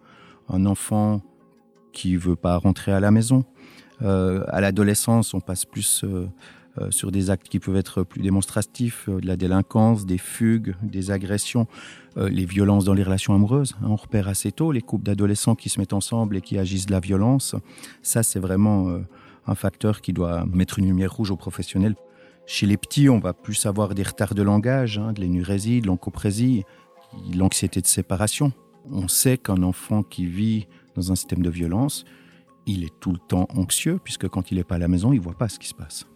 un 0.49 0.66
enfant 0.66 1.23
qui 1.92 2.16
veut 2.16 2.37
pas 2.37 2.56
rentrer 2.56 2.92
à 2.92 3.00
la 3.00 3.11
maison. 3.11 3.44
Euh, 4.02 4.44
à 4.49 4.61
l'adolescence, 4.61 5.35
on 5.35 5.40
passe 5.40 5.64
plus 5.64 6.04
euh, 6.04 6.28
sur 6.91 7.11
des 7.11 7.31
actes 7.31 7.49
qui 7.49 7.59
peuvent 7.59 7.77
être 7.77 8.05
plus 8.05 8.23
démonstratifs, 8.23 9.09
de 9.09 9.27
la 9.27 9.37
délinquance, 9.37 10.07
des 10.07 10.19
fugues, 10.19 10.77
des 10.83 11.11
agressions, 11.11 11.67
les 12.17 12.45
violences 12.45 12.85
dans 12.85 12.95
les 12.95 13.03
relations 13.03 13.35
amoureuses. 13.35 13.75
Hein, 13.83 13.89
on 13.89 13.97
repère 13.97 14.29
assez 14.29 14.53
tôt 14.53 14.73
les 14.73 14.81
couples 14.81 15.05
d'adolescents 15.05 15.57
qui 15.57 15.69
se 15.69 15.81
mettent 15.81 15.93
ensemble 15.93 16.37
et 16.37 16.41
qui 16.41 16.59
agissent 16.59 16.87
de 16.87 16.93
la 16.93 17.00
violence. 17.00 17.57
Ça, 18.03 18.23
c'est 18.23 18.39
vraiment 18.39 19.00
un 19.47 19.55
facteur 19.55 20.00
qui 20.00 20.12
doit 20.12 20.47
mettre 20.47 20.79
une 20.79 20.87
lumière 20.87 21.12
rouge 21.12 21.31
aux 21.31 21.37
professionnels 21.37 21.97
chez 22.53 22.67
les 22.67 22.77
petits, 22.77 23.09
on 23.09 23.21
va 23.21 23.33
plus 23.33 23.65
avoir 23.67 23.95
des 23.95 24.03
retards 24.03 24.35
de 24.35 24.43
langage, 24.43 24.99
hein, 24.99 25.12
de 25.12 25.21
l'énurésie, 25.21 25.81
de 25.81 25.87
l'encoprésie, 25.87 26.65
l'anxiété 27.33 27.81
de 27.81 27.87
séparation. 27.87 28.53
On 28.91 29.07
sait 29.07 29.39
qu'un 29.39 29.62
enfant 29.62 30.03
qui 30.03 30.27
vit 30.27 30.67
dans 30.97 31.12
un 31.12 31.15
système 31.15 31.43
de 31.43 31.50
violence, 31.50 32.05
il 32.67 32.83
est 32.83 32.93
tout 32.99 33.12
le 33.12 33.19
temps 33.19 33.47
anxieux, 33.55 34.00
puisque 34.03 34.29
quand 34.29 34.50
il 34.50 34.57
n'est 34.57 34.65
pas 34.65 34.75
à 34.75 34.79
la 34.79 34.89
maison, 34.89 35.12
il 35.12 35.19
ne 35.19 35.23
voit 35.23 35.39
pas 35.39 35.49
ce 35.49 35.61
qui 35.61 35.69
se 35.69 35.75
passe. 35.75 36.07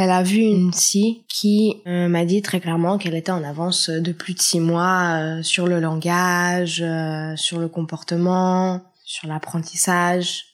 Elle 0.00 0.12
a 0.12 0.22
vu 0.22 0.42
une 0.42 0.70
psy 0.70 1.24
qui 1.28 1.82
euh, 1.88 2.06
m'a 2.06 2.24
dit 2.24 2.40
très 2.40 2.60
clairement 2.60 2.98
qu'elle 2.98 3.16
était 3.16 3.32
en 3.32 3.42
avance 3.42 3.90
de 3.90 4.12
plus 4.12 4.32
de 4.32 4.40
six 4.40 4.60
mois 4.60 5.16
euh, 5.18 5.42
sur 5.42 5.66
le 5.66 5.80
langage, 5.80 6.80
euh, 6.80 7.34
sur 7.34 7.58
le 7.58 7.66
comportement, 7.66 8.80
sur 9.02 9.26
l'apprentissage. 9.26 10.44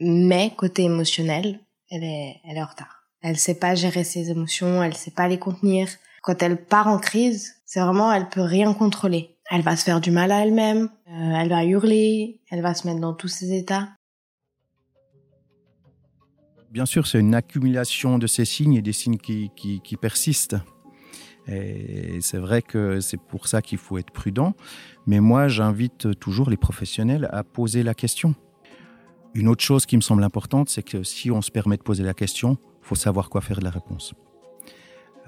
Mais 0.00 0.52
côté 0.56 0.82
émotionnel, 0.82 1.60
elle 1.92 2.02
est, 2.02 2.40
elle 2.42 2.56
est 2.56 2.62
en 2.62 2.66
retard. 2.66 3.04
Elle 3.20 3.36
sait 3.36 3.54
pas 3.54 3.76
gérer 3.76 4.02
ses 4.02 4.30
émotions, 4.30 4.82
elle 4.82 4.94
sait 4.94 5.12
pas 5.12 5.28
les 5.28 5.38
contenir. 5.38 5.86
Quand 6.20 6.42
elle 6.42 6.56
part 6.56 6.88
en 6.88 6.98
crise, 6.98 7.54
c'est 7.64 7.78
vraiment, 7.78 8.12
elle 8.12 8.30
peut 8.30 8.42
rien 8.42 8.74
contrôler. 8.74 9.36
Elle 9.48 9.62
va 9.62 9.76
se 9.76 9.84
faire 9.84 10.00
du 10.00 10.10
mal 10.10 10.32
à 10.32 10.42
elle-même, 10.42 10.88
elle 11.06 11.48
va 11.48 11.64
hurler, 11.64 12.40
elle 12.50 12.62
va 12.62 12.74
se 12.74 12.88
mettre 12.88 13.00
dans 13.00 13.14
tous 13.14 13.28
ses 13.28 13.56
états. 13.56 13.90
Bien 16.72 16.86
sûr, 16.86 17.06
c'est 17.06 17.20
une 17.20 17.34
accumulation 17.34 18.18
de 18.18 18.26
ces 18.26 18.46
signes 18.46 18.72
et 18.72 18.80
des 18.80 18.94
signes 18.94 19.18
qui, 19.18 19.96
persistent. 20.00 20.56
Et 21.46 22.18
c'est 22.22 22.38
vrai 22.38 22.62
que 22.62 22.98
c'est 23.00 23.20
pour 23.20 23.46
ça 23.46 23.60
qu'il 23.60 23.76
faut 23.76 23.98
être 23.98 24.10
prudent. 24.10 24.54
Mais 25.06 25.20
moi, 25.20 25.48
j'invite 25.48 26.18
toujours 26.18 26.48
les 26.48 26.56
professionnels 26.56 27.28
à 27.30 27.44
poser 27.44 27.82
la 27.82 27.92
question. 27.92 28.34
Une 29.34 29.48
autre 29.48 29.62
chose 29.62 29.84
qui 29.84 29.96
me 29.96 30.00
semble 30.00 30.24
importante, 30.24 30.70
c'est 30.70 30.82
que 30.82 31.02
si 31.02 31.30
on 31.30 31.42
se 31.42 31.50
permet 31.50 31.76
de 31.76 31.82
poser 31.82 32.04
la 32.04 32.14
question, 32.14 32.56
il 32.80 32.86
faut 32.86 32.94
savoir 32.94 33.28
quoi 33.28 33.42
faire 33.42 33.58
de 33.58 33.64
la 33.64 33.70
réponse. 33.70 34.14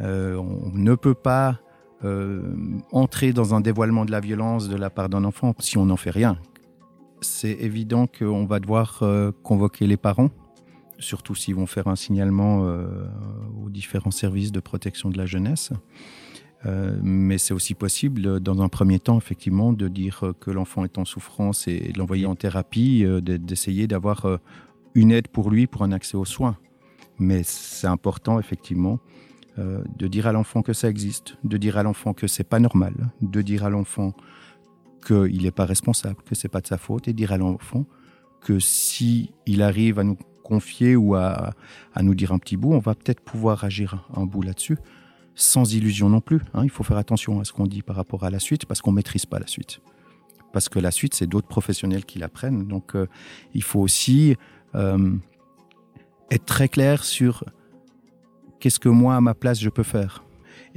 Euh, 0.00 0.36
on 0.36 0.70
ne 0.72 0.94
peut 0.94 1.14
pas 1.14 1.60
euh, 2.04 2.56
entrer 2.90 3.34
dans 3.34 3.54
un 3.54 3.60
dévoilement 3.60 4.06
de 4.06 4.12
la 4.12 4.20
violence 4.20 4.70
de 4.70 4.76
la 4.76 4.88
part 4.88 5.10
d'un 5.10 5.24
enfant 5.24 5.54
si 5.58 5.76
on 5.76 5.84
n'en 5.84 5.98
fait 5.98 6.10
rien. 6.10 6.38
C'est 7.20 7.52
évident 7.52 8.06
qu'on 8.06 8.46
va 8.46 8.60
devoir 8.60 9.00
euh, 9.02 9.30
convoquer 9.42 9.86
les 9.86 9.98
parents 9.98 10.30
surtout 11.04 11.34
s'ils 11.34 11.54
vont 11.54 11.66
faire 11.66 11.87
un 11.87 11.96
signalement 11.96 12.64
euh, 12.64 13.06
aux 13.62 13.70
différents 13.70 14.11
services 14.11 14.52
de 14.52 14.61
protection 14.61 15.11
de 15.11 15.18
la 15.18 15.26
jeunesse. 15.26 15.73
Euh, 16.66 16.99
mais 17.02 17.37
c'est 17.37 17.52
aussi 17.52 17.75
possible, 17.75 18.40
dans 18.40 18.62
un 18.62 18.68
premier 18.68 18.99
temps, 18.99 19.18
effectivement, 19.18 19.73
de 19.73 19.87
dire 19.87 20.32
que 20.40 20.50
l'enfant 20.50 20.84
est 20.84 20.96
en 20.96 21.04
souffrance 21.04 21.68
et 21.68 21.92
de 21.92 21.99
l'envoyer 21.99 22.26
en 22.26 22.34
thérapie, 22.34 23.04
euh, 23.04 23.20
d'essayer 23.20 23.87
d'avoir 23.87 24.26
une 24.94 25.12
aide 25.12 25.28
pour 25.28 25.50
lui 25.50 25.66
pour 25.66 25.82
un 25.82 25.92
accès 25.92 26.16
aux 26.16 26.25
soins. 26.25 26.56
Mais 27.18 27.42
c'est 27.44 27.87
important, 27.87 28.40
effectivement, 28.40 28.99
de 29.56 30.08
dire 30.08 30.26
à 30.26 30.32
l'enfant 30.32 30.62
que 30.62 30.73
ça 30.73 30.88
existe, 30.88 31.37
de 31.44 31.56
dire 31.56 31.78
à 31.78 31.84
l'enfant 31.84 32.12
que 32.12 32.26
c'est 32.26 32.49
pas 32.49 32.58
normal, 32.58 33.12
de 33.20 33.40
dire 33.40 33.64
à 33.64 33.70
l'enfant 33.70 34.14
qu'il 35.06 35.42
n'est 35.42 35.52
pas 35.52 35.64
responsable, 35.64 36.16
que 36.25 36.34
c'est 36.34 36.49
pas 36.49 36.61
de 36.61 36.66
sa 36.66 36.76
faute, 36.76 37.06
et 37.06 37.12
dire 37.12 37.30
à 37.30 37.37
l'enfant 37.37 37.84
que 38.40 38.58
si 38.58 39.32
il 39.46 39.62
arrive 39.62 40.00
à 40.00 40.04
nous 40.04 40.16
confier 40.44 40.94
ou 40.94 41.16
à, 41.16 41.54
nous 42.00 42.14
dire 42.14 42.30
un 42.30 42.38
petit 42.38 42.56
bout, 42.56 42.72
on 42.72 42.78
va 42.78 42.94
peut-être 42.94 43.20
pouvoir 43.20 43.64
agir 43.64 44.06
un 44.14 44.24
bout 44.24 44.42
là-dessus, 44.42 44.78
sans 45.34 45.74
illusion 45.74 46.08
non 46.08 46.20
plus. 46.20 46.40
Hein. 46.52 46.62
Il 46.62 46.70
faut 46.70 46.84
faire 46.84 46.98
attention 46.98 47.40
à 47.40 47.44
ce 47.44 47.52
qu'on 47.52 47.66
dit 47.66 47.82
par 47.82 47.96
rapport 47.96 48.22
à 48.22 48.30
la 48.30 48.38
suite, 48.38 48.66
parce 48.66 48.80
qu'on 48.80 48.92
ne 48.92 48.96
maîtrise 48.96 49.26
pas 49.26 49.40
la 49.40 49.48
suite. 49.48 49.80
Parce 50.52 50.68
que 50.68 50.78
la 50.78 50.92
suite, 50.92 51.14
c'est 51.14 51.26
d'autres 51.26 51.48
professionnels 51.48 52.04
qui 52.04 52.20
l'apprennent. 52.20 52.68
Donc, 52.68 52.94
euh, 52.94 53.08
il 53.54 53.64
faut 53.64 53.80
aussi 53.80 54.36
euh, 54.76 55.16
être 56.30 56.44
très 56.44 56.68
clair 56.68 57.02
sur 57.02 57.42
qu'est-ce 58.60 58.78
que 58.78 58.88
moi, 58.88 59.16
à 59.16 59.20
ma 59.20 59.34
place, 59.34 59.58
je 59.60 59.70
peux 59.70 59.82
faire. 59.82 60.22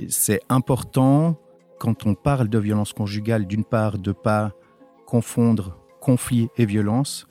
C'est 0.07 0.41
important, 0.50 1.39
quand 1.79 2.07
on 2.07 2.15
parle 2.15 2.47
de 2.47 2.57
violence 2.57 2.93
conjugale, 2.93 3.45
d'une 3.45 3.65
part, 3.65 4.00
de 4.00 4.09
ne 4.09 4.13
pas 4.13 4.53
confondre 5.05 5.77
conflit 6.00 6.47
et 6.57 6.65
violence, 6.65 7.27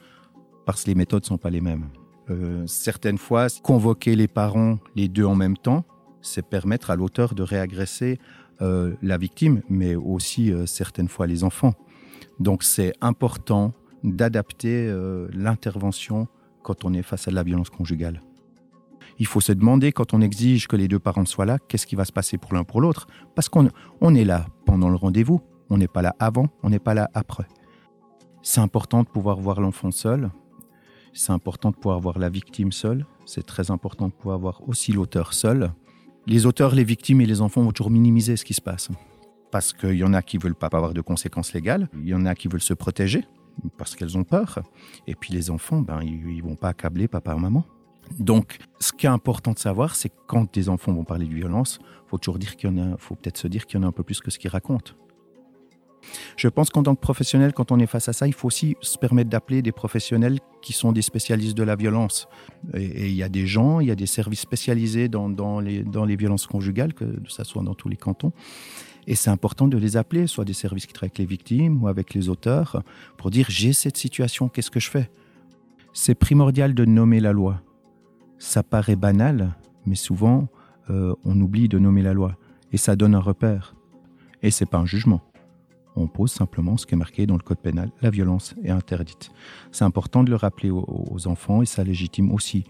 parce 0.67 0.85
que 0.85 0.89
les 0.89 0.95
méthodes 0.95 1.23
ne 1.23 1.27
sont 1.27 1.39
pas 1.39 1.51
les 1.51 1.61
mêmes. 1.61 1.89
Euh, 2.31 2.67
certaines 2.67 3.19
fois, 3.19 3.47
convoquer 3.63 4.17
les 4.17 4.29
parents 4.29 4.79
les 4.95 5.09
deux 5.09 5.25
en 5.25 5.35
même 5.35 5.57
temps, 5.57 5.85
c'est 6.23 6.47
permettre 6.47 6.91
à 6.91 6.97
l'auteur 6.97 7.35
de 7.35 7.43
réagresser 7.43 8.19
euh, 8.63 8.95
la 9.03 9.17
victime, 9.17 9.63
mais 9.69 9.95
aussi 9.95 10.53
euh, 10.53 10.67
certaines 10.67 11.09
fois 11.09 11.27
les 11.27 11.45
enfants. 11.45 11.75
Donc 12.41 12.63
c'est 12.63 12.93
important 13.01 13.73
d'adapter 14.03 14.93
l'intervention 15.33 16.29
quand 16.63 16.85
on 16.85 16.93
est 16.93 17.03
face 17.03 17.27
à 17.27 17.31
de 17.31 17.35
la 17.35 17.43
violence 17.43 17.71
conjugale. 17.71 18.21
Il 19.19 19.27
faut 19.27 19.41
se 19.41 19.53
demander, 19.53 19.91
quand 19.91 20.13
on 20.15 20.21
exige 20.21 20.69
que 20.69 20.77
les 20.77 20.87
deux 20.87 20.99
parents 20.99 21.25
soient 21.25 21.47
là, 21.47 21.59
qu'est-ce 21.67 21.87
qui 21.87 21.97
va 21.97 22.05
se 22.05 22.13
passer 22.13 22.37
pour 22.39 22.53
l'un 22.55 22.63
pour 22.63 22.81
l'autre? 22.81 23.07
Parce 23.35 23.49
qu'on 23.49 23.69
on 24.01 24.15
est 24.15 24.25
là 24.25 24.47
pendant 24.67 24.91
le 24.91 24.97
rendez-vous, 24.97 25.41
on 25.71 25.79
n'est 25.79 25.89
pas 25.89 26.03
là 26.03 26.15
avant, 26.19 26.49
on 26.63 26.71
n'est 26.71 26.79
pas 26.79 26.95
là 26.95 27.11
après. 27.15 27.47
C'est 28.43 28.61
important 28.61 29.03
de 29.03 29.09
pouvoir 29.09 29.41
voir 29.41 29.61
l'enfant 29.61 29.91
seul, 29.91 30.31
c'est 31.17 31.33
important 31.33 31.71
de 31.71 31.77
pouvoir 31.77 31.99
voir 31.99 32.19
la 32.19 32.29
victime 32.29 32.73
seule. 32.73 33.07
C'est 33.25 33.45
très 33.45 33.71
important 33.71 34.09
de 34.09 34.13
pouvoir 34.13 34.39
voir 34.39 34.69
aussi 34.69 34.93
l'auteur 34.93 35.33
seul. 35.33 35.73
Les 36.27 36.47
auteurs, 36.47 36.75
les 36.75 36.85
victimes 36.85 37.21
et 37.21 37.27
les 37.27 37.41
enfants 37.41 37.63
vont 37.63 37.73
toujours 37.73 37.91
minimiser 37.91 38.37
ce 38.37 38.45
qui 38.45 38.55
se 38.55 38.61
passe. 38.61 38.91
Parce 39.51 39.73
qu'il 39.73 39.95
y 39.95 40.05
en 40.05 40.13
a 40.13 40.23
qui 40.23 40.39
veulent 40.39 40.55
pas 40.55 40.67
avoir 40.67 40.93
de 40.93 41.01
conséquences 41.01 41.53
légales. 41.55 41.89
Il 41.95 42.09
y 42.09 42.15
en 42.15 42.27
a 42.27 42.35
qui 42.35 42.49
veulent 42.49 42.61
se 42.61 42.75
protéger 42.75 43.25
parce 43.79 43.97
qu'elles 43.97 44.19
ont 44.19 44.25
peur. 44.25 44.59
Et 45.07 45.15
puis 45.15 45.33
les 45.33 45.51
enfants, 45.51 45.81
ben, 45.81 46.01
ils, 46.03 46.43
vont 46.43 46.57
pas 46.57 46.69
accabler 46.69 47.09
papa 47.09 47.35
ou 47.35 47.39
maman. 47.39 47.65
Donc, 48.19 48.59
ce 48.79 48.93
qui 48.93 49.07
est 49.07 49.11
important 49.11 49.53
de 49.53 49.59
savoir, 49.59 49.97
c'est 49.97 50.13
quand 50.27 50.53
des 50.53 50.69
enfants 50.69 50.93
vont 50.93 51.05
parler 51.05 51.27
de 51.27 51.35
violence, 51.35 51.81
faut 52.07 52.19
toujours 52.19 52.39
dire 52.39 52.57
qu'il 52.57 52.71
y 52.71 52.73
en 52.73 52.93
a, 52.93 52.97
faut 52.99 53.15
peut-être 53.15 53.39
se 53.39 53.49
dire 53.49 53.67
qu'il 53.67 53.81
y 53.81 53.83
en 53.83 53.85
a 53.85 53.89
un 53.89 53.93
peu 53.93 54.05
plus 54.05 54.21
que 54.21 54.31
ce 54.31 54.39
qu'ils 54.39 54.51
racontent. 54.51 54.93
Je 56.37 56.49
pense 56.49 56.71
qu'en 56.71 56.83
tant 56.83 56.95
que 56.95 57.01
professionnel, 57.01 57.53
quand 57.53 57.73
on 57.73 57.79
est 57.79 57.87
face 57.87 58.09
à 58.09 58.13
ça, 58.13 58.27
il 58.27 58.33
faut 58.33 58.47
aussi 58.47 58.77
se 58.81 58.99
permettre 58.99 59.31
d'appeler 59.31 59.63
des 59.63 59.73
professionnels 59.73 60.39
qui 60.63 60.73
sont 60.73 60.93
des 60.93 61.03
spécialistes 61.03 61.57
de 61.57 61.63
la 61.63 61.77
violence. 61.77 62.29
Et 62.75 63.09
il 63.09 63.15
y 63.15 63.23
a 63.23 63.29
des 63.29 63.47
gens, 63.47 63.81
il 63.81 63.89
y 63.89 63.91
a 63.91 63.95
des 63.95 64.07
services 64.07 64.41
spécialisés 64.41 65.09
dans, 65.09 65.61
les 65.61 66.17
violences 66.17 66.47
conjugales, 66.47 66.95
que 66.95 67.05
ça 67.29 67.45
soit 67.45 67.63
dans 67.63 67.75
tous 67.75 67.89
les 67.89 67.97
cantons. 67.97 68.33
Et 69.07 69.15
c'est 69.15 69.31
important 69.31 69.69
de 69.69 69.79
les 69.79 69.97
appeler, 69.97 70.27
soit 70.27 70.45
des 70.45 70.53
services 70.53 70.87
qui 70.87 70.93
travaillent 70.93 71.11
avec 71.11 71.19
les 71.19 71.27
victimes 71.27 71.83
ou 71.83 71.89
avec 71.89 72.13
les 72.13 72.29
auteurs, 72.29 72.83
pour 73.17 73.31
dire 73.31 73.47
j'ai 73.49 73.73
cette 73.73 73.97
situation, 73.97 74.49
qu'est-ce 74.49 74.71
que 74.71 74.81
je 74.81 74.91
fais? 74.91 75.11
C'est 75.93 76.17
primordial 76.17 76.75
de 76.75 76.85
nommer 76.85 77.21
la 77.21 77.33
loi. 77.33 77.63
Ça 78.39 78.63
paraît 78.63 78.97
banal, 78.97 79.55
mais 79.87 79.95
souvent 79.95 80.49
euh, 80.91 81.15
on 81.25 81.41
oublie 81.41 81.69
de 81.69 81.79
nommer 81.79 82.03
la 82.03 82.13
loi. 82.13 82.37
Et 82.73 82.77
ça 82.77 82.97
donne 82.97 83.15
un 83.15 83.21
repère. 83.21 83.77
Et 84.43 84.51
c'est 84.51 84.67
pas 84.67 84.79
un 84.79 84.87
jugement 84.87 85.23
on 85.97 86.07
pose 86.07 86.31
simplement 86.31 86.77
ce 86.77 86.87
qui 86.87 86.95
est 86.95 86.99
marqué 86.99 87.27
dans 87.27 87.37
le 87.37 87.43
code 87.43 87.59
pénal, 87.59 87.91
la 88.03 88.11
violence 88.11 88.55
est 88.63 88.71
interdite. 88.71 89.31
C'est 89.73 89.85
important 89.85 90.23
de 90.23 90.31
le 90.31 90.37
rappeler 90.37 90.71
aux, 90.71 91.27
enfants 91.27 91.63
et 91.63 91.67
ça 91.67 91.83
légitime 91.83 92.33
aussi 92.33 92.65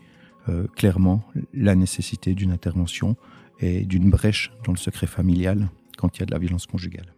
euh, 0.49 0.67
clairement 0.77 1.23
la 1.53 1.75
nécessité 1.75 2.35
d'une 2.35 2.53
intervention 2.53 3.17
et 3.61 3.85
d'une 3.85 4.11
brèche 4.11 4.53
dans 4.65 4.73
le 4.73 4.79
secret 4.79 5.07
familial 5.07 5.69
quand 5.99 6.17
il 6.17 6.21
y 6.21 6.23
a 6.23 6.27
de 6.27 6.33
la 6.33 6.39
violence 6.39 6.67
conjugale. 6.67 7.13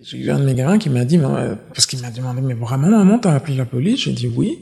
J'ai 0.00 0.18
eu 0.18 0.30
un 0.30 0.40
de 0.40 0.44
mes 0.44 0.54
gamins 0.54 0.78
qui 0.78 0.90
m'a 0.90 1.04
dit, 1.04 1.18
parce 1.18 1.86
qu'il 1.86 2.00
m'a 2.00 2.10
demandé, 2.10 2.40
mais 2.40 2.54
vraiment 2.54 2.88
maman, 2.88 3.18
t'as 3.20 3.34
appelé 3.34 3.56
la 3.56 3.66
police 3.66 4.00
J'ai 4.00 4.12
dit 4.12 4.26
oui. 4.26 4.58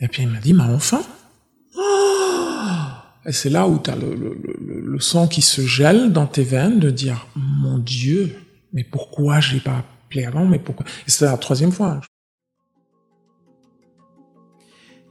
Et 0.00 0.08
puis 0.08 0.22
il 0.22 0.28
m'a 0.28 0.40
dit, 0.40 0.52
mais 0.52 0.64
enfin 0.64 1.02
et 3.26 3.32
c'est 3.32 3.50
là 3.50 3.68
où 3.68 3.78
tu 3.78 3.90
as 3.90 3.96
le, 3.96 4.98
sang 4.98 5.28
qui 5.28 5.42
se 5.42 5.62
gèle 5.62 6.12
dans 6.12 6.26
tes 6.26 6.42
veines 6.42 6.78
de 6.78 6.90
dire 6.90 7.26
mon 7.34 7.78
Dieu, 7.78 8.36
mais 8.72 8.84
pourquoi 8.84 9.40
je 9.40 9.54
l'ai 9.54 9.60
pas 9.60 9.84
appelé 10.04 10.24
avant 10.24 10.44
Mais 10.44 10.58
pourquoi? 10.58 10.86
Et 11.06 11.10
c'est 11.10 11.24
la 11.24 11.36
troisième 11.36 11.72
fois. 11.72 12.00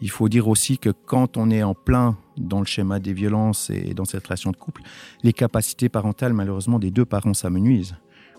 Il 0.01 0.10
faut 0.10 0.30
dire 0.30 0.48
aussi 0.48 0.78
que 0.78 0.89
quand 0.89 1.38
on 1.38 1.50
est 1.50 1.63
en 1.63 1.74
plein 1.74 2.18
dans 2.38 2.60
le 2.60 2.66
schéma 2.66 3.00
des 3.00 3.13
violences 3.13 3.70
et 3.70 3.94
dans 3.94 4.06
cette 4.06 4.25
relation 4.25 4.51
de 4.51 4.58
couple, 4.58 4.82
les 5.24 5.34
capacités 5.34 5.89
parentales, 5.89 6.34
malheureusement, 6.34 6.80
des 6.80 6.92
deux 6.92 7.06
parents 7.06 7.34
s'amenuisent. 7.34 7.96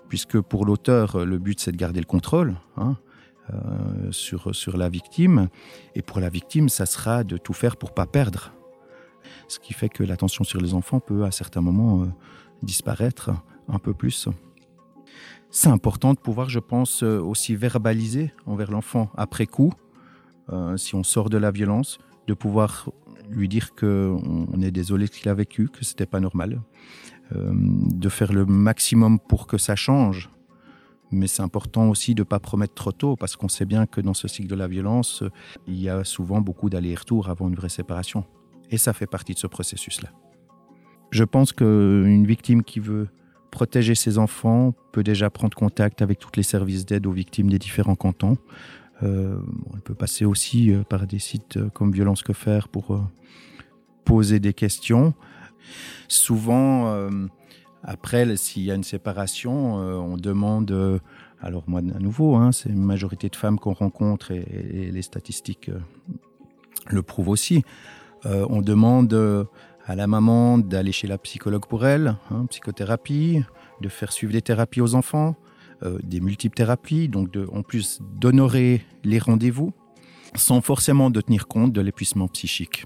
Puisque 0.08 0.40
pour 0.40 0.64
l'auteur, 0.64 1.24
le 1.24 1.38
but, 1.38 1.60
c'est 1.60 1.72
de 1.72 1.76
garder 1.76 2.00
le 2.00 2.06
contrôle 2.06 2.56
hein, 2.76 2.96
euh, 3.52 3.56
sur, 4.10 4.54
sur 4.54 4.76
la 4.76 4.88
victime. 4.88 5.48
Et 5.94 6.02
pour 6.02 6.18
la 6.18 6.30
victime, 6.30 6.68
ça 6.68 6.86
sera 6.86 7.24
de 7.24 7.36
tout 7.36 7.52
faire 7.52 7.76
pour 7.76 7.92
pas 7.92 8.06
perdre 8.06 8.52
ce 9.48 9.58
qui 9.58 9.72
fait 9.72 9.88
que 9.88 10.02
l'attention 10.02 10.44
sur 10.44 10.60
les 10.60 10.74
enfants 10.74 11.00
peut 11.00 11.24
à 11.24 11.30
certains 11.30 11.60
moments 11.60 12.02
euh, 12.02 12.06
disparaître 12.62 13.30
un 13.68 13.78
peu 13.78 13.94
plus. 13.94 14.28
C'est 15.50 15.68
important 15.68 16.14
de 16.14 16.18
pouvoir, 16.18 16.48
je 16.48 16.60
pense, 16.60 17.02
euh, 17.02 17.20
aussi 17.20 17.56
verbaliser 17.56 18.32
envers 18.46 18.70
l'enfant 18.70 19.10
après 19.16 19.46
coup, 19.46 19.72
euh, 20.52 20.76
si 20.76 20.94
on 20.94 21.02
sort 21.02 21.30
de 21.30 21.38
la 21.38 21.50
violence, 21.50 21.98
de 22.26 22.34
pouvoir 22.34 22.90
lui 23.28 23.48
dire 23.48 23.74
qu'on 23.74 24.60
est 24.60 24.70
désolé 24.70 25.08
qu'il 25.08 25.28
a 25.28 25.34
vécu, 25.34 25.68
que 25.68 25.84
c'était 25.84 26.06
pas 26.06 26.20
normal, 26.20 26.60
de 27.32 28.08
faire 28.08 28.32
le 28.32 28.44
maximum 28.44 29.20
pour 29.20 29.46
que 29.46 29.56
ça 29.56 29.76
change. 29.76 30.30
Mais 31.12 31.28
c'est 31.28 31.42
important 31.42 31.88
aussi 31.88 32.14
de 32.16 32.22
ne 32.22 32.24
pas 32.24 32.40
promettre 32.40 32.74
trop 32.74 32.90
tôt, 32.92 33.14
parce 33.14 33.36
qu'on 33.36 33.48
sait 33.48 33.64
bien 33.66 33.86
que 33.86 34.00
dans 34.00 34.14
ce 34.14 34.26
cycle 34.26 34.48
de 34.48 34.54
la 34.56 34.66
violence, 34.66 35.22
il 35.68 35.80
y 35.80 35.88
a 35.88 36.02
souvent 36.02 36.40
beaucoup 36.40 36.70
d'allers-retours 36.70 37.28
avant 37.28 37.48
une 37.48 37.54
vraie 37.54 37.68
séparation. 37.68 38.24
Et 38.70 38.78
ça 38.78 38.92
fait 38.92 39.06
partie 39.06 39.34
de 39.34 39.38
ce 39.38 39.46
processus-là. 39.46 40.10
Je 41.10 41.24
pense 41.24 41.52
qu'une 41.52 42.24
victime 42.26 42.62
qui 42.62 42.80
veut 42.80 43.08
protéger 43.50 43.94
ses 43.94 44.18
enfants 44.18 44.72
peut 44.92 45.02
déjà 45.02 45.28
prendre 45.28 45.56
contact 45.56 46.02
avec 46.02 46.18
tous 46.18 46.30
les 46.36 46.42
services 46.42 46.86
d'aide 46.86 47.06
aux 47.06 47.12
victimes 47.12 47.50
des 47.50 47.58
différents 47.58 47.96
cantons. 47.96 48.38
Euh, 49.02 49.38
on 49.72 49.78
peut 49.78 49.94
passer 49.94 50.24
aussi 50.24 50.70
euh, 50.70 50.82
par 50.82 51.06
des 51.06 51.18
sites 51.18 51.56
euh, 51.56 51.70
comme 51.70 51.90
Violence 51.90 52.22
que 52.22 52.32
faire 52.32 52.68
pour 52.68 53.00
poser 54.04 54.40
des 54.40 54.52
questions. 54.52 55.14
Souvent, 56.08 57.08
après, 57.84 58.36
s'il 58.36 58.62
y 58.62 58.72
a 58.72 58.74
une 58.74 58.82
séparation, 58.82 59.74
on 59.74 60.16
demande, 60.16 61.00
alors 61.40 61.64
moi 61.68 61.80
à 61.80 61.98
nouveau, 61.98 62.34
hein, 62.34 62.50
c'est 62.50 62.70
une 62.70 62.82
majorité 62.82 63.28
de 63.28 63.36
femmes 63.36 63.58
qu'on 63.58 63.74
rencontre 63.74 64.32
et, 64.32 64.90
les 64.90 65.02
statistiques 65.02 65.70
le 66.88 67.02
prouvent 67.02 67.28
aussi. 67.28 67.62
On 68.24 68.60
demande 68.62 69.48
à 69.90 69.96
la 69.96 70.06
maman 70.06 70.58
d'aller 70.58 70.92
chez 70.92 71.06
la 71.06 71.18
psychologue 71.18 71.66
pour 71.66 71.84
elle, 71.84 72.16
hein, 72.30 72.46
psychothérapie, 72.46 73.42
de 73.80 73.88
faire 73.88 74.12
suivre 74.12 74.32
des 74.32 74.42
thérapies 74.42 74.80
aux 74.80 74.94
enfants, 74.94 75.36
euh, 75.82 75.98
des 76.02 76.20
multiples 76.20 76.56
thérapies, 76.56 77.08
donc 77.08 77.30
en 77.52 77.62
plus 77.62 78.00
d'honorer 78.18 78.82
les 79.02 79.18
rendez-vous, 79.18 79.72
sans 80.34 80.60
forcément 80.60 81.10
de 81.10 81.20
tenir 81.20 81.48
compte 81.48 81.72
de 81.72 81.80
l'épuisement 81.80 82.28
psychique. 82.28 82.84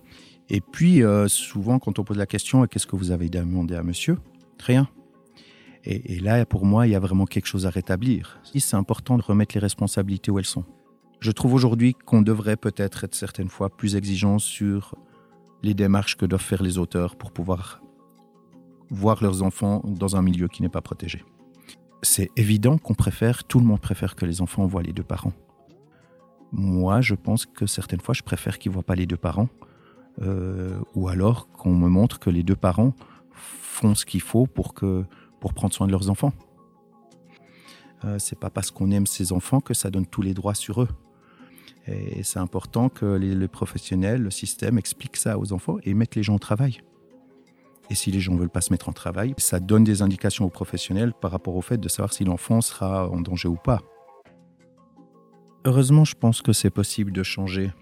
Et 0.48 0.60
puis, 0.60 1.02
euh, 1.02 1.26
souvent, 1.28 1.78
quand 1.78 1.98
on 1.98 2.04
pose 2.04 2.18
la 2.18 2.26
question, 2.26 2.66
qu'est-ce 2.66 2.86
que 2.86 2.96
vous 2.96 3.10
avez 3.10 3.28
demandé 3.28 3.74
à 3.74 3.82
monsieur? 3.82 4.18
Rien. 4.60 4.88
Et, 5.84 6.14
et, 6.14 6.20
là, 6.20 6.46
pour 6.46 6.64
moi, 6.64 6.86
il 6.86 6.92
y 6.92 6.94
a 6.94 7.00
vraiment 7.00 7.26
quelque 7.26 7.46
chose 7.46 7.66
à 7.66 7.70
rétablir. 7.70 8.40
C'est 8.54 8.76
important 8.76 9.18
de 9.18 9.22
remettre 9.22 9.54
les 9.54 9.60
responsabilités 9.60 10.30
où 10.30 10.38
elles 10.38 10.46
sont. 10.46 10.64
Je 11.20 11.32
trouve 11.32 11.54
aujourd'hui 11.54 11.94
qu'on 11.94 12.22
devrait 12.22 12.56
peut-être 12.56 13.04
être 13.04 13.14
certaines 13.14 13.48
fois 13.48 13.74
plus 13.74 13.96
exigeant 13.96 14.38
sur 14.38 14.94
les 15.64 15.74
démarches 15.74 16.16
que 16.16 16.26
doivent 16.26 16.42
faire 16.42 16.62
les 16.62 16.78
auteurs 16.78 17.16
pour 17.16 17.32
pouvoir 17.32 17.80
voir 18.90 19.22
leurs 19.22 19.42
enfants 19.42 19.82
dans 19.84 20.14
un 20.14 20.22
milieu 20.22 20.46
qui 20.46 20.62
n'est 20.62 20.68
pas 20.68 20.82
protégé. 20.82 21.24
C'est 22.02 22.30
évident 22.36 22.76
qu'on 22.76 22.94
préfère, 22.94 23.44
tout 23.44 23.58
le 23.58 23.66
monde 23.66 23.80
préfère 23.80 24.14
que 24.14 24.26
les 24.26 24.42
enfants 24.42 24.66
voient 24.66 24.82
les 24.82 24.92
deux 24.92 25.02
parents. 25.02 25.32
Moi, 26.52 27.00
je 27.00 27.14
pense 27.14 27.46
que 27.46 27.66
certaines 27.66 28.00
fois, 28.00 28.14
je 28.14 28.22
préfère 28.22 28.58
qu'ils 28.58 28.70
ne 28.70 28.74
voient 28.74 28.82
pas 28.82 28.94
les 28.94 29.06
deux 29.06 29.16
parents, 29.16 29.48
euh, 30.20 30.78
ou 30.94 31.08
alors 31.08 31.48
qu'on 31.48 31.74
me 31.74 31.88
montre 31.88 32.20
que 32.20 32.30
les 32.30 32.42
deux 32.42 32.56
parents 32.56 32.92
font 33.32 33.94
ce 33.94 34.04
qu'il 34.04 34.20
faut 34.20 34.46
pour, 34.46 34.74
que, 34.74 35.04
pour 35.40 35.54
prendre 35.54 35.72
soin 35.72 35.86
de 35.86 35.92
leurs 35.92 36.10
enfants. 36.10 36.32
Euh, 38.04 38.18
c'est 38.18 38.38
pas 38.38 38.50
parce 38.50 38.70
qu'on 38.70 38.90
aime 38.90 39.06
ses 39.06 39.32
enfants 39.32 39.60
que 39.60 39.72
ça 39.72 39.90
donne 39.90 40.06
tous 40.06 40.22
les 40.22 40.34
droits 40.34 40.54
sur 40.54 40.82
eux. 40.82 40.88
Et 41.86 42.22
c'est 42.22 42.38
important 42.38 42.88
que 42.88 43.04
les, 43.04 43.48
professionnels, 43.48 44.22
le 44.22 44.30
système 44.30 44.78
expliquent 44.78 45.16
ça 45.16 45.38
aux 45.38 45.52
enfants 45.52 45.76
et 45.82 45.94
mettent 45.94 46.14
les 46.14 46.22
gens 46.22 46.36
au 46.36 46.38
travail. 46.38 46.80
Et 47.90 47.94
si 47.94 48.10
les 48.10 48.20
gens 48.20 48.32
ne 48.32 48.38
veulent 48.38 48.48
pas 48.48 48.62
se 48.62 48.72
mettre 48.72 48.88
en 48.88 48.92
travail, 48.92 49.34
ça 49.36 49.60
donne 49.60 49.84
des 49.84 50.00
indications 50.00 50.46
aux 50.46 50.50
professionnels 50.50 51.12
par 51.12 51.30
rapport 51.30 51.54
au 51.54 51.60
fait 51.60 51.76
de 51.76 51.88
savoir 51.88 52.14
si 52.14 52.24
l'enfant 52.24 52.62
sera 52.62 53.10
en 53.10 53.20
danger 53.20 53.48
ou 53.48 53.56
pas. 53.56 53.82
Heureusement, 55.66 56.04
je 56.04 56.14
pense 56.14 56.40
que 56.40 56.52
c'est 56.52 56.70
possible 56.70 57.12
de 57.12 57.22
changer, 57.22 57.72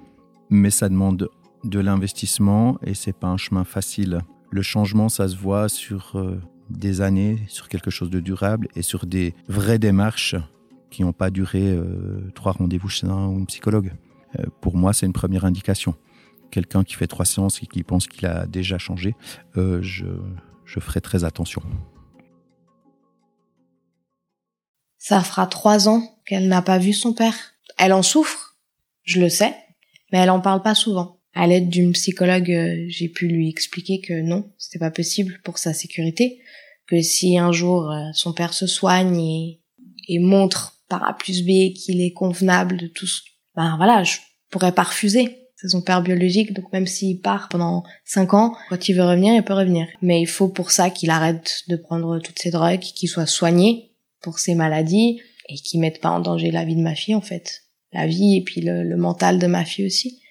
mais 0.50 0.70
ça 0.70 0.88
demande 0.88 1.28
de 1.64 1.78
l'investissement 1.78 2.78
et 2.82 2.94
c'est 2.94 3.12
pas 3.12 3.28
un 3.28 3.36
chemin 3.36 3.64
facile. 3.64 4.20
Le 4.50 4.62
changement, 4.62 5.08
ça 5.08 5.28
se 5.28 5.36
voit 5.36 5.68
sur 5.68 6.16
euh, 6.16 6.40
des 6.70 7.00
années, 7.00 7.38
sur 7.46 7.68
quelque 7.68 7.90
chose 7.90 8.10
de 8.10 8.20
durable 8.20 8.68
et 8.74 8.82
sur 8.82 9.06
des 9.06 9.34
vraies 9.48 9.78
démarches 9.78 10.34
qui 10.92 11.02
n'ont 11.02 11.12
pas 11.12 11.30
duré 11.30 11.62
euh, 11.62 12.30
trois 12.34 12.52
rendez-vous 12.52 12.88
chez 12.88 13.06
un 13.06 13.26
ou 13.26 13.38
une 13.38 13.46
psychologue. 13.46 13.92
Euh, 14.38 14.44
pour 14.60 14.76
moi, 14.76 14.92
c'est 14.92 15.06
une 15.06 15.12
première 15.12 15.44
indication. 15.44 15.96
Quelqu'un 16.50 16.84
qui 16.84 16.94
fait 16.94 17.06
trois 17.06 17.24
séances 17.24 17.62
et 17.62 17.66
qui 17.66 17.82
pense 17.82 18.06
qu'il 18.06 18.26
a 18.26 18.46
déjà 18.46 18.78
changé, 18.78 19.16
euh, 19.56 19.80
je, 19.82 20.04
je 20.66 20.80
ferai 20.80 21.00
très 21.00 21.24
attention. 21.24 21.62
Ça 24.98 25.20
fera 25.22 25.46
trois 25.46 25.88
ans 25.88 26.02
qu'elle 26.26 26.46
n'a 26.46 26.62
pas 26.62 26.78
vu 26.78 26.92
son 26.92 27.14
père. 27.14 27.34
Elle 27.78 27.92
en 27.92 28.02
souffre, 28.02 28.56
je 29.02 29.18
le 29.18 29.28
sais, 29.28 29.56
mais 30.12 30.18
elle 30.18 30.30
en 30.30 30.40
parle 30.40 30.62
pas 30.62 30.74
souvent. 30.74 31.18
À 31.34 31.46
l'aide 31.46 31.70
d'une 31.70 31.92
psychologue, 31.92 32.52
j'ai 32.88 33.08
pu 33.08 33.26
lui 33.26 33.48
expliquer 33.48 34.02
que 34.02 34.20
non, 34.20 34.52
c'était 34.58 34.78
pas 34.78 34.90
possible 34.90 35.40
pour 35.42 35.56
sa 35.56 35.72
sécurité, 35.72 36.42
que 36.86 37.00
si 37.00 37.38
un 37.38 37.52
jour 37.52 37.90
son 38.12 38.34
père 38.34 38.52
se 38.52 38.66
soigne 38.66 39.18
et, 39.18 39.62
et 40.08 40.18
montre 40.18 40.81
par 40.92 41.08
A 41.08 41.16
plus 41.16 41.42
B 41.42 41.72
qu'il 41.72 42.02
est 42.02 42.12
convenable 42.12 42.76
de 42.76 42.86
tout. 42.86 43.06
Ben 43.56 43.76
voilà, 43.78 44.04
je 44.04 44.18
pourrais 44.50 44.72
pas 44.72 44.82
refuser. 44.82 45.38
C'est 45.56 45.68
son 45.68 45.80
père 45.80 46.02
biologique, 46.02 46.52
donc 46.52 46.70
même 46.70 46.86
s'il 46.86 47.18
part 47.20 47.48
pendant 47.48 47.82
5 48.04 48.34
ans, 48.34 48.54
quand 48.68 48.88
il 48.90 48.94
veut 48.94 49.04
revenir, 49.04 49.34
il 49.34 49.42
peut 49.42 49.54
revenir. 49.54 49.86
Mais 50.02 50.20
il 50.20 50.26
faut 50.26 50.48
pour 50.48 50.70
ça 50.70 50.90
qu'il 50.90 51.08
arrête 51.08 51.62
de 51.68 51.76
prendre 51.76 52.18
toutes 52.18 52.38
ces 52.38 52.50
drogues, 52.50 52.80
qu'il 52.80 53.08
soit 53.08 53.24
soigné 53.24 53.94
pour 54.20 54.38
ses 54.38 54.54
maladies 54.54 55.22
et 55.48 55.54
qu'il 55.54 55.80
mette 55.80 56.02
pas 56.02 56.10
en 56.10 56.20
danger 56.20 56.50
la 56.50 56.66
vie 56.66 56.76
de 56.76 56.82
ma 56.82 56.94
fille 56.94 57.14
en 57.14 57.22
fait. 57.22 57.62
La 57.94 58.06
vie 58.06 58.36
et 58.36 58.42
puis 58.42 58.60
le 58.60 58.96
mental 58.96 59.38
de 59.38 59.46
ma 59.46 59.64
fille 59.64 59.86
aussi. 59.86 60.21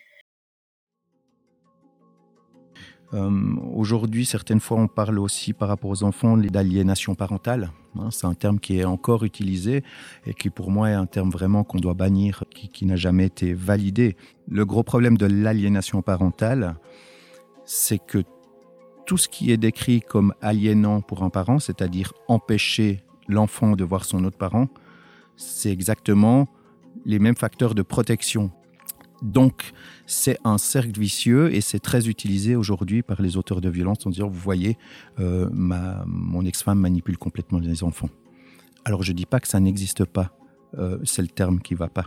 Euh, 3.13 3.56
aujourd'hui, 3.74 4.26
certaines 4.26 4.60
fois, 4.60 4.78
on 4.78 4.88
parle 4.88 5.19
aussi 5.19 5.54
par 5.54 5.67
rapport 5.67 5.89
aux 5.89 6.04
enfants 6.04 6.38
d'aliénation 6.38 7.13
parentale. 7.13 7.71
Hein, 8.00 8.10
c'est 8.12 8.26
un 8.26 8.34
terme 8.34 8.60
qui 8.60 8.80
est 8.80 8.86
encore 8.86 9.24
utilisé 9.26 9.84
et 10.26 10.34
qui, 10.34 10.50
pour 10.50 10.71
moi, 10.71 10.89
est 10.89 10.93
un 10.93 11.06
terme 11.06 11.30
vraiment 11.30 11.63
qu'on 11.63 11.80
doit 11.80 11.93
bannir, 11.93 12.45
qui, 12.56 12.69
qui 12.69 12.86
n'a 12.86 12.95
jamais 12.95 13.26
été 13.26 13.54
validé. 13.54 14.15
Le 14.47 14.65
gros 14.65 14.84
problème 14.84 15.17
de 15.17 15.26
l'aliénation 15.26 16.02
parentale, 16.02 16.76
c'est 17.65 18.00
que 18.00 18.24
tout 19.06 19.17
ce 19.17 19.28
qui 19.28 19.52
est 19.52 19.58
décrit 19.58 20.02
comme 20.02 20.34
aliénant 20.41 21.02
pour 21.02 21.24
un 21.24 21.30
parent, 21.30 21.60
c'est-à-dire 21.60 22.13
empêcher 22.30 23.04
l'enfant 23.28 23.76
de 23.76 23.84
voir 23.84 24.06
son 24.06 24.24
autre 24.24 24.38
parent, 24.38 24.67
c'est 25.36 25.71
exactement 25.71 26.47
les 27.06 27.19
mêmes 27.19 27.36
facteurs 27.36 27.76
de 27.76 27.82
protection 27.82 28.52
donc, 29.21 29.73
c'est 30.07 30.39
un 30.43 30.57
cercle 30.57 30.99
vicieux 30.99 31.53
et 31.53 31.62
c'est 31.62 31.79
très 31.79 32.10
utilisé 32.10 32.55
aujourd'hui 32.55 33.03
par 33.03 33.21
les 33.21 33.38
auteurs 33.38 33.62
de 33.62 33.69
violence 33.69 34.05
en 34.05 34.10
disant, 34.10 34.27
vous 34.27 34.39
voyez, 34.39 34.77
euh, 35.19 35.47
ma, 35.51 36.03
mon 36.07 36.43
ex-femme 36.43 36.79
manipule 36.79 37.17
complètement 37.17 37.60
les 37.60 37.84
enfants. 37.84 38.10
Alors, 38.84 39.03
je 39.03 39.12
ne 39.12 39.17
dis 39.17 39.27
pas 39.27 39.39
que 39.39 39.47
ça 39.47 39.60
n'existe 39.60 40.05
pas, 40.05 40.31
euh, 40.77 40.97
c'est 41.03 41.21
le 41.21 41.27
terme 41.27 41.60
qui 41.60 41.75
va 41.75 41.88
pas. 41.88 42.05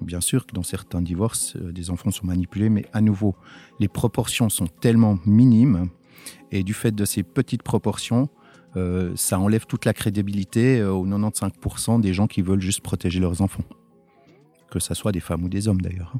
Bien 0.00 0.22
sûr 0.22 0.46
que 0.46 0.54
dans 0.54 0.62
certains 0.62 1.02
divorces, 1.02 1.54
euh, 1.56 1.70
des 1.70 1.90
enfants 1.90 2.10
sont 2.10 2.26
manipulés, 2.26 2.70
mais 2.70 2.86
à 2.94 3.02
nouveau, 3.02 3.36
les 3.78 3.88
proportions 3.88 4.48
sont 4.48 4.66
tellement 4.66 5.18
minimes 5.26 5.88
et 6.50 6.62
du 6.62 6.72
fait 6.72 6.92
de 6.92 7.04
ces 7.04 7.22
petites 7.22 7.62
proportions, 7.62 8.28
ça 9.14 9.38
enlève 9.38 9.66
toute 9.66 9.84
la 9.84 9.92
crédibilité 9.92 10.82
aux 10.82 11.06
95% 11.06 12.00
des 12.00 12.12
gens 12.12 12.26
qui 12.26 12.42
veulent 12.42 12.60
juste 12.60 12.80
protéger 12.80 13.20
leurs 13.20 13.40
enfants. 13.40 13.62
Que 14.68 14.80
ce 14.80 14.94
soit 14.94 15.12
des 15.12 15.20
femmes 15.20 15.44
ou 15.44 15.48
des 15.48 15.68
hommes 15.68 15.80
d'ailleurs. 15.80 16.16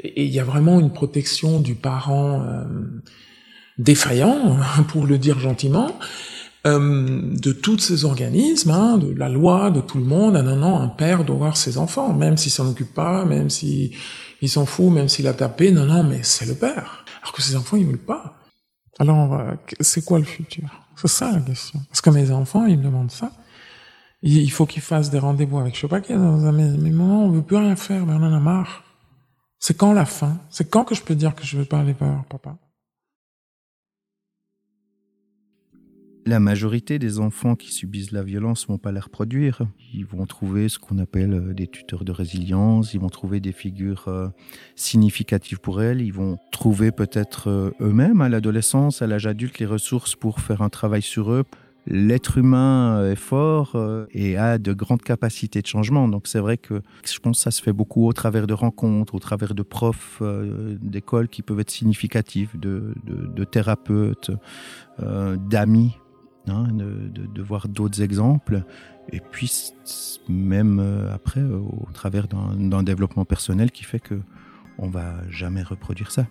Et 0.00 0.24
il 0.24 0.32
y 0.32 0.40
a 0.40 0.44
vraiment 0.44 0.80
une 0.80 0.92
protection 0.92 1.60
du 1.60 1.74
parent 1.74 2.42
euh, 2.42 2.64
défaillant, 3.78 4.56
pour 4.88 5.06
le 5.06 5.18
dire 5.18 5.38
gentiment, 5.38 5.98
euh, 6.66 7.20
de 7.22 7.52
tous 7.52 7.78
ces 7.78 8.04
organismes, 8.04 8.70
hein, 8.70 8.98
de 8.98 9.12
la 9.12 9.28
loi, 9.28 9.70
de 9.70 9.80
tout 9.80 9.98
le 9.98 10.04
monde. 10.04 10.36
Ah 10.36 10.42
non, 10.42 10.56
non, 10.56 10.78
un 10.78 10.88
père 10.88 11.24
doit 11.24 11.36
voir 11.36 11.56
ses 11.56 11.78
enfants, 11.78 12.12
même 12.12 12.36
s'il 12.36 12.52
s'en 12.52 12.68
occupe 12.68 12.92
pas, 12.94 13.24
même 13.24 13.50
s'il 13.50 13.92
il 14.42 14.48
s'en 14.48 14.66
fout, 14.66 14.92
même 14.92 15.08
s'il 15.08 15.28
a 15.28 15.34
tapé. 15.34 15.70
Non, 15.70 15.86
non, 15.86 16.02
mais 16.02 16.20
c'est 16.22 16.46
le 16.46 16.54
père. 16.54 17.04
Alors 17.22 17.32
que 17.32 17.42
ses 17.42 17.56
enfants, 17.56 17.76
ils 17.76 17.86
veulent 17.86 17.98
pas. 17.98 18.34
Alors, 18.98 19.34
euh, 19.34 19.54
c'est 19.80 20.04
quoi 20.04 20.18
le 20.18 20.24
futur? 20.24 20.68
C'est 20.96 21.08
ça 21.08 21.30
la 21.32 21.40
question. 21.40 21.80
Parce 21.88 22.00
que 22.00 22.10
mes 22.10 22.30
enfants, 22.30 22.66
ils 22.66 22.78
me 22.78 22.84
demandent 22.84 23.10
ça. 23.10 23.30
Il 24.22 24.50
faut 24.50 24.66
qu'ils 24.66 24.82
fassent 24.82 25.10
des 25.10 25.18
rendez-vous 25.18 25.58
avec 25.58 25.76
je 25.76 25.82
sais 25.82 25.88
pas 25.88 26.00
qui 26.00 26.12
un 26.12 26.52
mais 26.52 26.90
maman, 26.90 27.26
on 27.26 27.30
veut 27.30 27.42
plus 27.42 27.56
rien 27.56 27.76
faire, 27.76 28.06
ben 28.06 28.18
on 28.20 28.24
en 28.24 28.32
a 28.32 28.40
marre. 28.40 28.82
C'est 29.58 29.76
quand 29.76 29.92
la 29.92 30.04
fin? 30.04 30.38
C'est 30.50 30.70
quand 30.70 30.84
que 30.84 30.94
je 30.94 31.02
peux 31.02 31.14
dire 31.14 31.34
que 31.34 31.44
je 31.44 31.56
veux 31.56 31.64
pas 31.64 31.80
aller 31.80 31.94
voir 31.94 32.24
papa? 32.26 32.58
La 36.28 36.40
majorité 36.40 36.98
des 36.98 37.20
enfants 37.20 37.54
qui 37.54 37.72
subissent 37.72 38.10
la 38.10 38.24
violence 38.24 38.66
vont 38.66 38.78
pas 38.78 38.90
la 38.90 39.00
reproduire. 39.00 39.62
Ils 39.94 40.04
vont 40.04 40.26
trouver 40.26 40.68
ce 40.68 40.80
qu'on 40.80 40.98
appelle 40.98 41.32
euh, 41.32 41.54
des 41.54 41.68
tuteurs 41.68 42.04
de 42.04 42.10
résilience, 42.10 42.94
ils 42.94 43.00
vont 43.00 43.08
trouver 43.08 43.38
des 43.38 43.52
figures 43.52 44.08
euh, 44.08 44.26
significatives 44.74 45.60
pour 45.60 45.80
elles, 45.80 46.00
ils 46.00 46.12
vont 46.12 46.36
trouver 46.50 46.90
peut-être 46.90 47.48
euh, 47.48 47.70
eux-mêmes 47.80 48.20
à 48.22 48.28
l'adolescence, 48.28 49.02
à 49.02 49.06
l'âge 49.06 49.28
adulte, 49.28 49.60
les 49.60 49.66
ressources 49.66 50.16
pour 50.16 50.40
faire 50.40 50.62
un 50.62 50.68
travail 50.68 51.00
sur 51.00 51.30
eux, 51.30 51.44
l'être 51.86 52.38
humain 52.38 52.98
euh, 52.98 53.12
est 53.12 53.16
fort 53.16 53.72
euh, 53.74 54.06
et 54.10 54.36
a 54.36 54.58
de 54.58 54.72
grandes 54.72 55.02
capacités 55.02 55.62
de 55.62 55.66
changement. 55.66 56.08
Donc 56.08 56.26
c'est 56.26 56.38
vrai 56.38 56.56
que 56.56 56.82
je 57.04 57.18
pense 57.18 57.38
que 57.38 57.42
ça 57.42 57.50
se 57.50 57.62
fait 57.62 57.72
beaucoup 57.72 58.06
au 58.06 58.12
travers 58.12 58.46
de 58.46 58.54
rencontres, 58.54 59.14
au 59.14 59.18
travers 59.18 59.54
de 59.54 59.62
profs 59.62 60.18
euh, 60.20 60.76
d'école 60.80 61.28
qui 61.28 61.42
peuvent 61.42 61.60
être 61.60 61.70
significatifs, 61.70 62.56
de, 62.56 62.94
thérapeutes, 63.44 64.30
d'amis, 64.98 65.96
hein, 66.48 66.68
de, 66.72 67.08
de, 67.26 67.42
voir 67.42 67.68
d'autres 67.68 68.02
exemples. 68.02 68.64
Et 69.12 69.20
puis 69.20 69.72
même 70.28 70.80
après 71.12 71.42
au 71.42 71.88
travers 71.92 72.26
d'un 72.28 72.82
développement 72.82 73.24
personnel 73.24 73.70
qui 73.70 73.84
fait 73.84 74.00
que 74.00 74.20
on 74.78 74.88
va 74.88 75.14
jamais 75.30 75.62
reproduire 75.62 76.10
ça. 76.10 76.26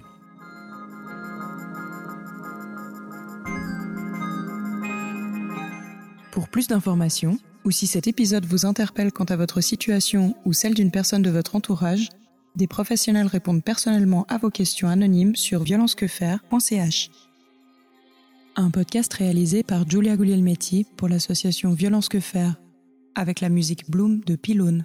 Pour 6.36 6.50
plus 6.50 6.68
d'informations, 6.68 7.40
ou 7.64 7.72
si 7.72 7.88
cet 7.88 8.08
épisode 8.08 8.46
vous 8.46 8.66
interpelle 8.66 9.14
quant 9.14 9.24
à 9.24 9.38
votre 9.38 9.62
situation 9.62 10.36
ou 10.44 10.52
celle 10.52 10.74
d'une 10.74 10.92
personne 10.92 11.22
de 11.22 11.30
votre 11.30 11.56
entourage, 11.56 12.10
des 12.58 12.68
professionnels 12.68 13.28
répondent 13.28 13.64
personnellement 13.64 14.26
à 14.28 14.38
vos 14.38 14.50
questions 14.50 14.90
anonymes 14.90 15.38
sur 15.38 15.64
violencequefaire.ch. 15.64 17.10
Un 18.58 18.70
podcast 18.70 19.14
réalisé 19.14 19.64
par 19.64 19.90
Julia 19.90 20.18
Guglielmetti 20.18 20.86
pour 20.98 21.08
l'association 21.08 21.72
Violence 21.72 22.10
Que 22.10 22.20
Faire, 22.20 22.60
avec 23.16 23.40
la 23.40 23.48
musique 23.48 23.90
Bloom 23.90 24.20
de 24.26 24.36
Pylone. 24.36 24.84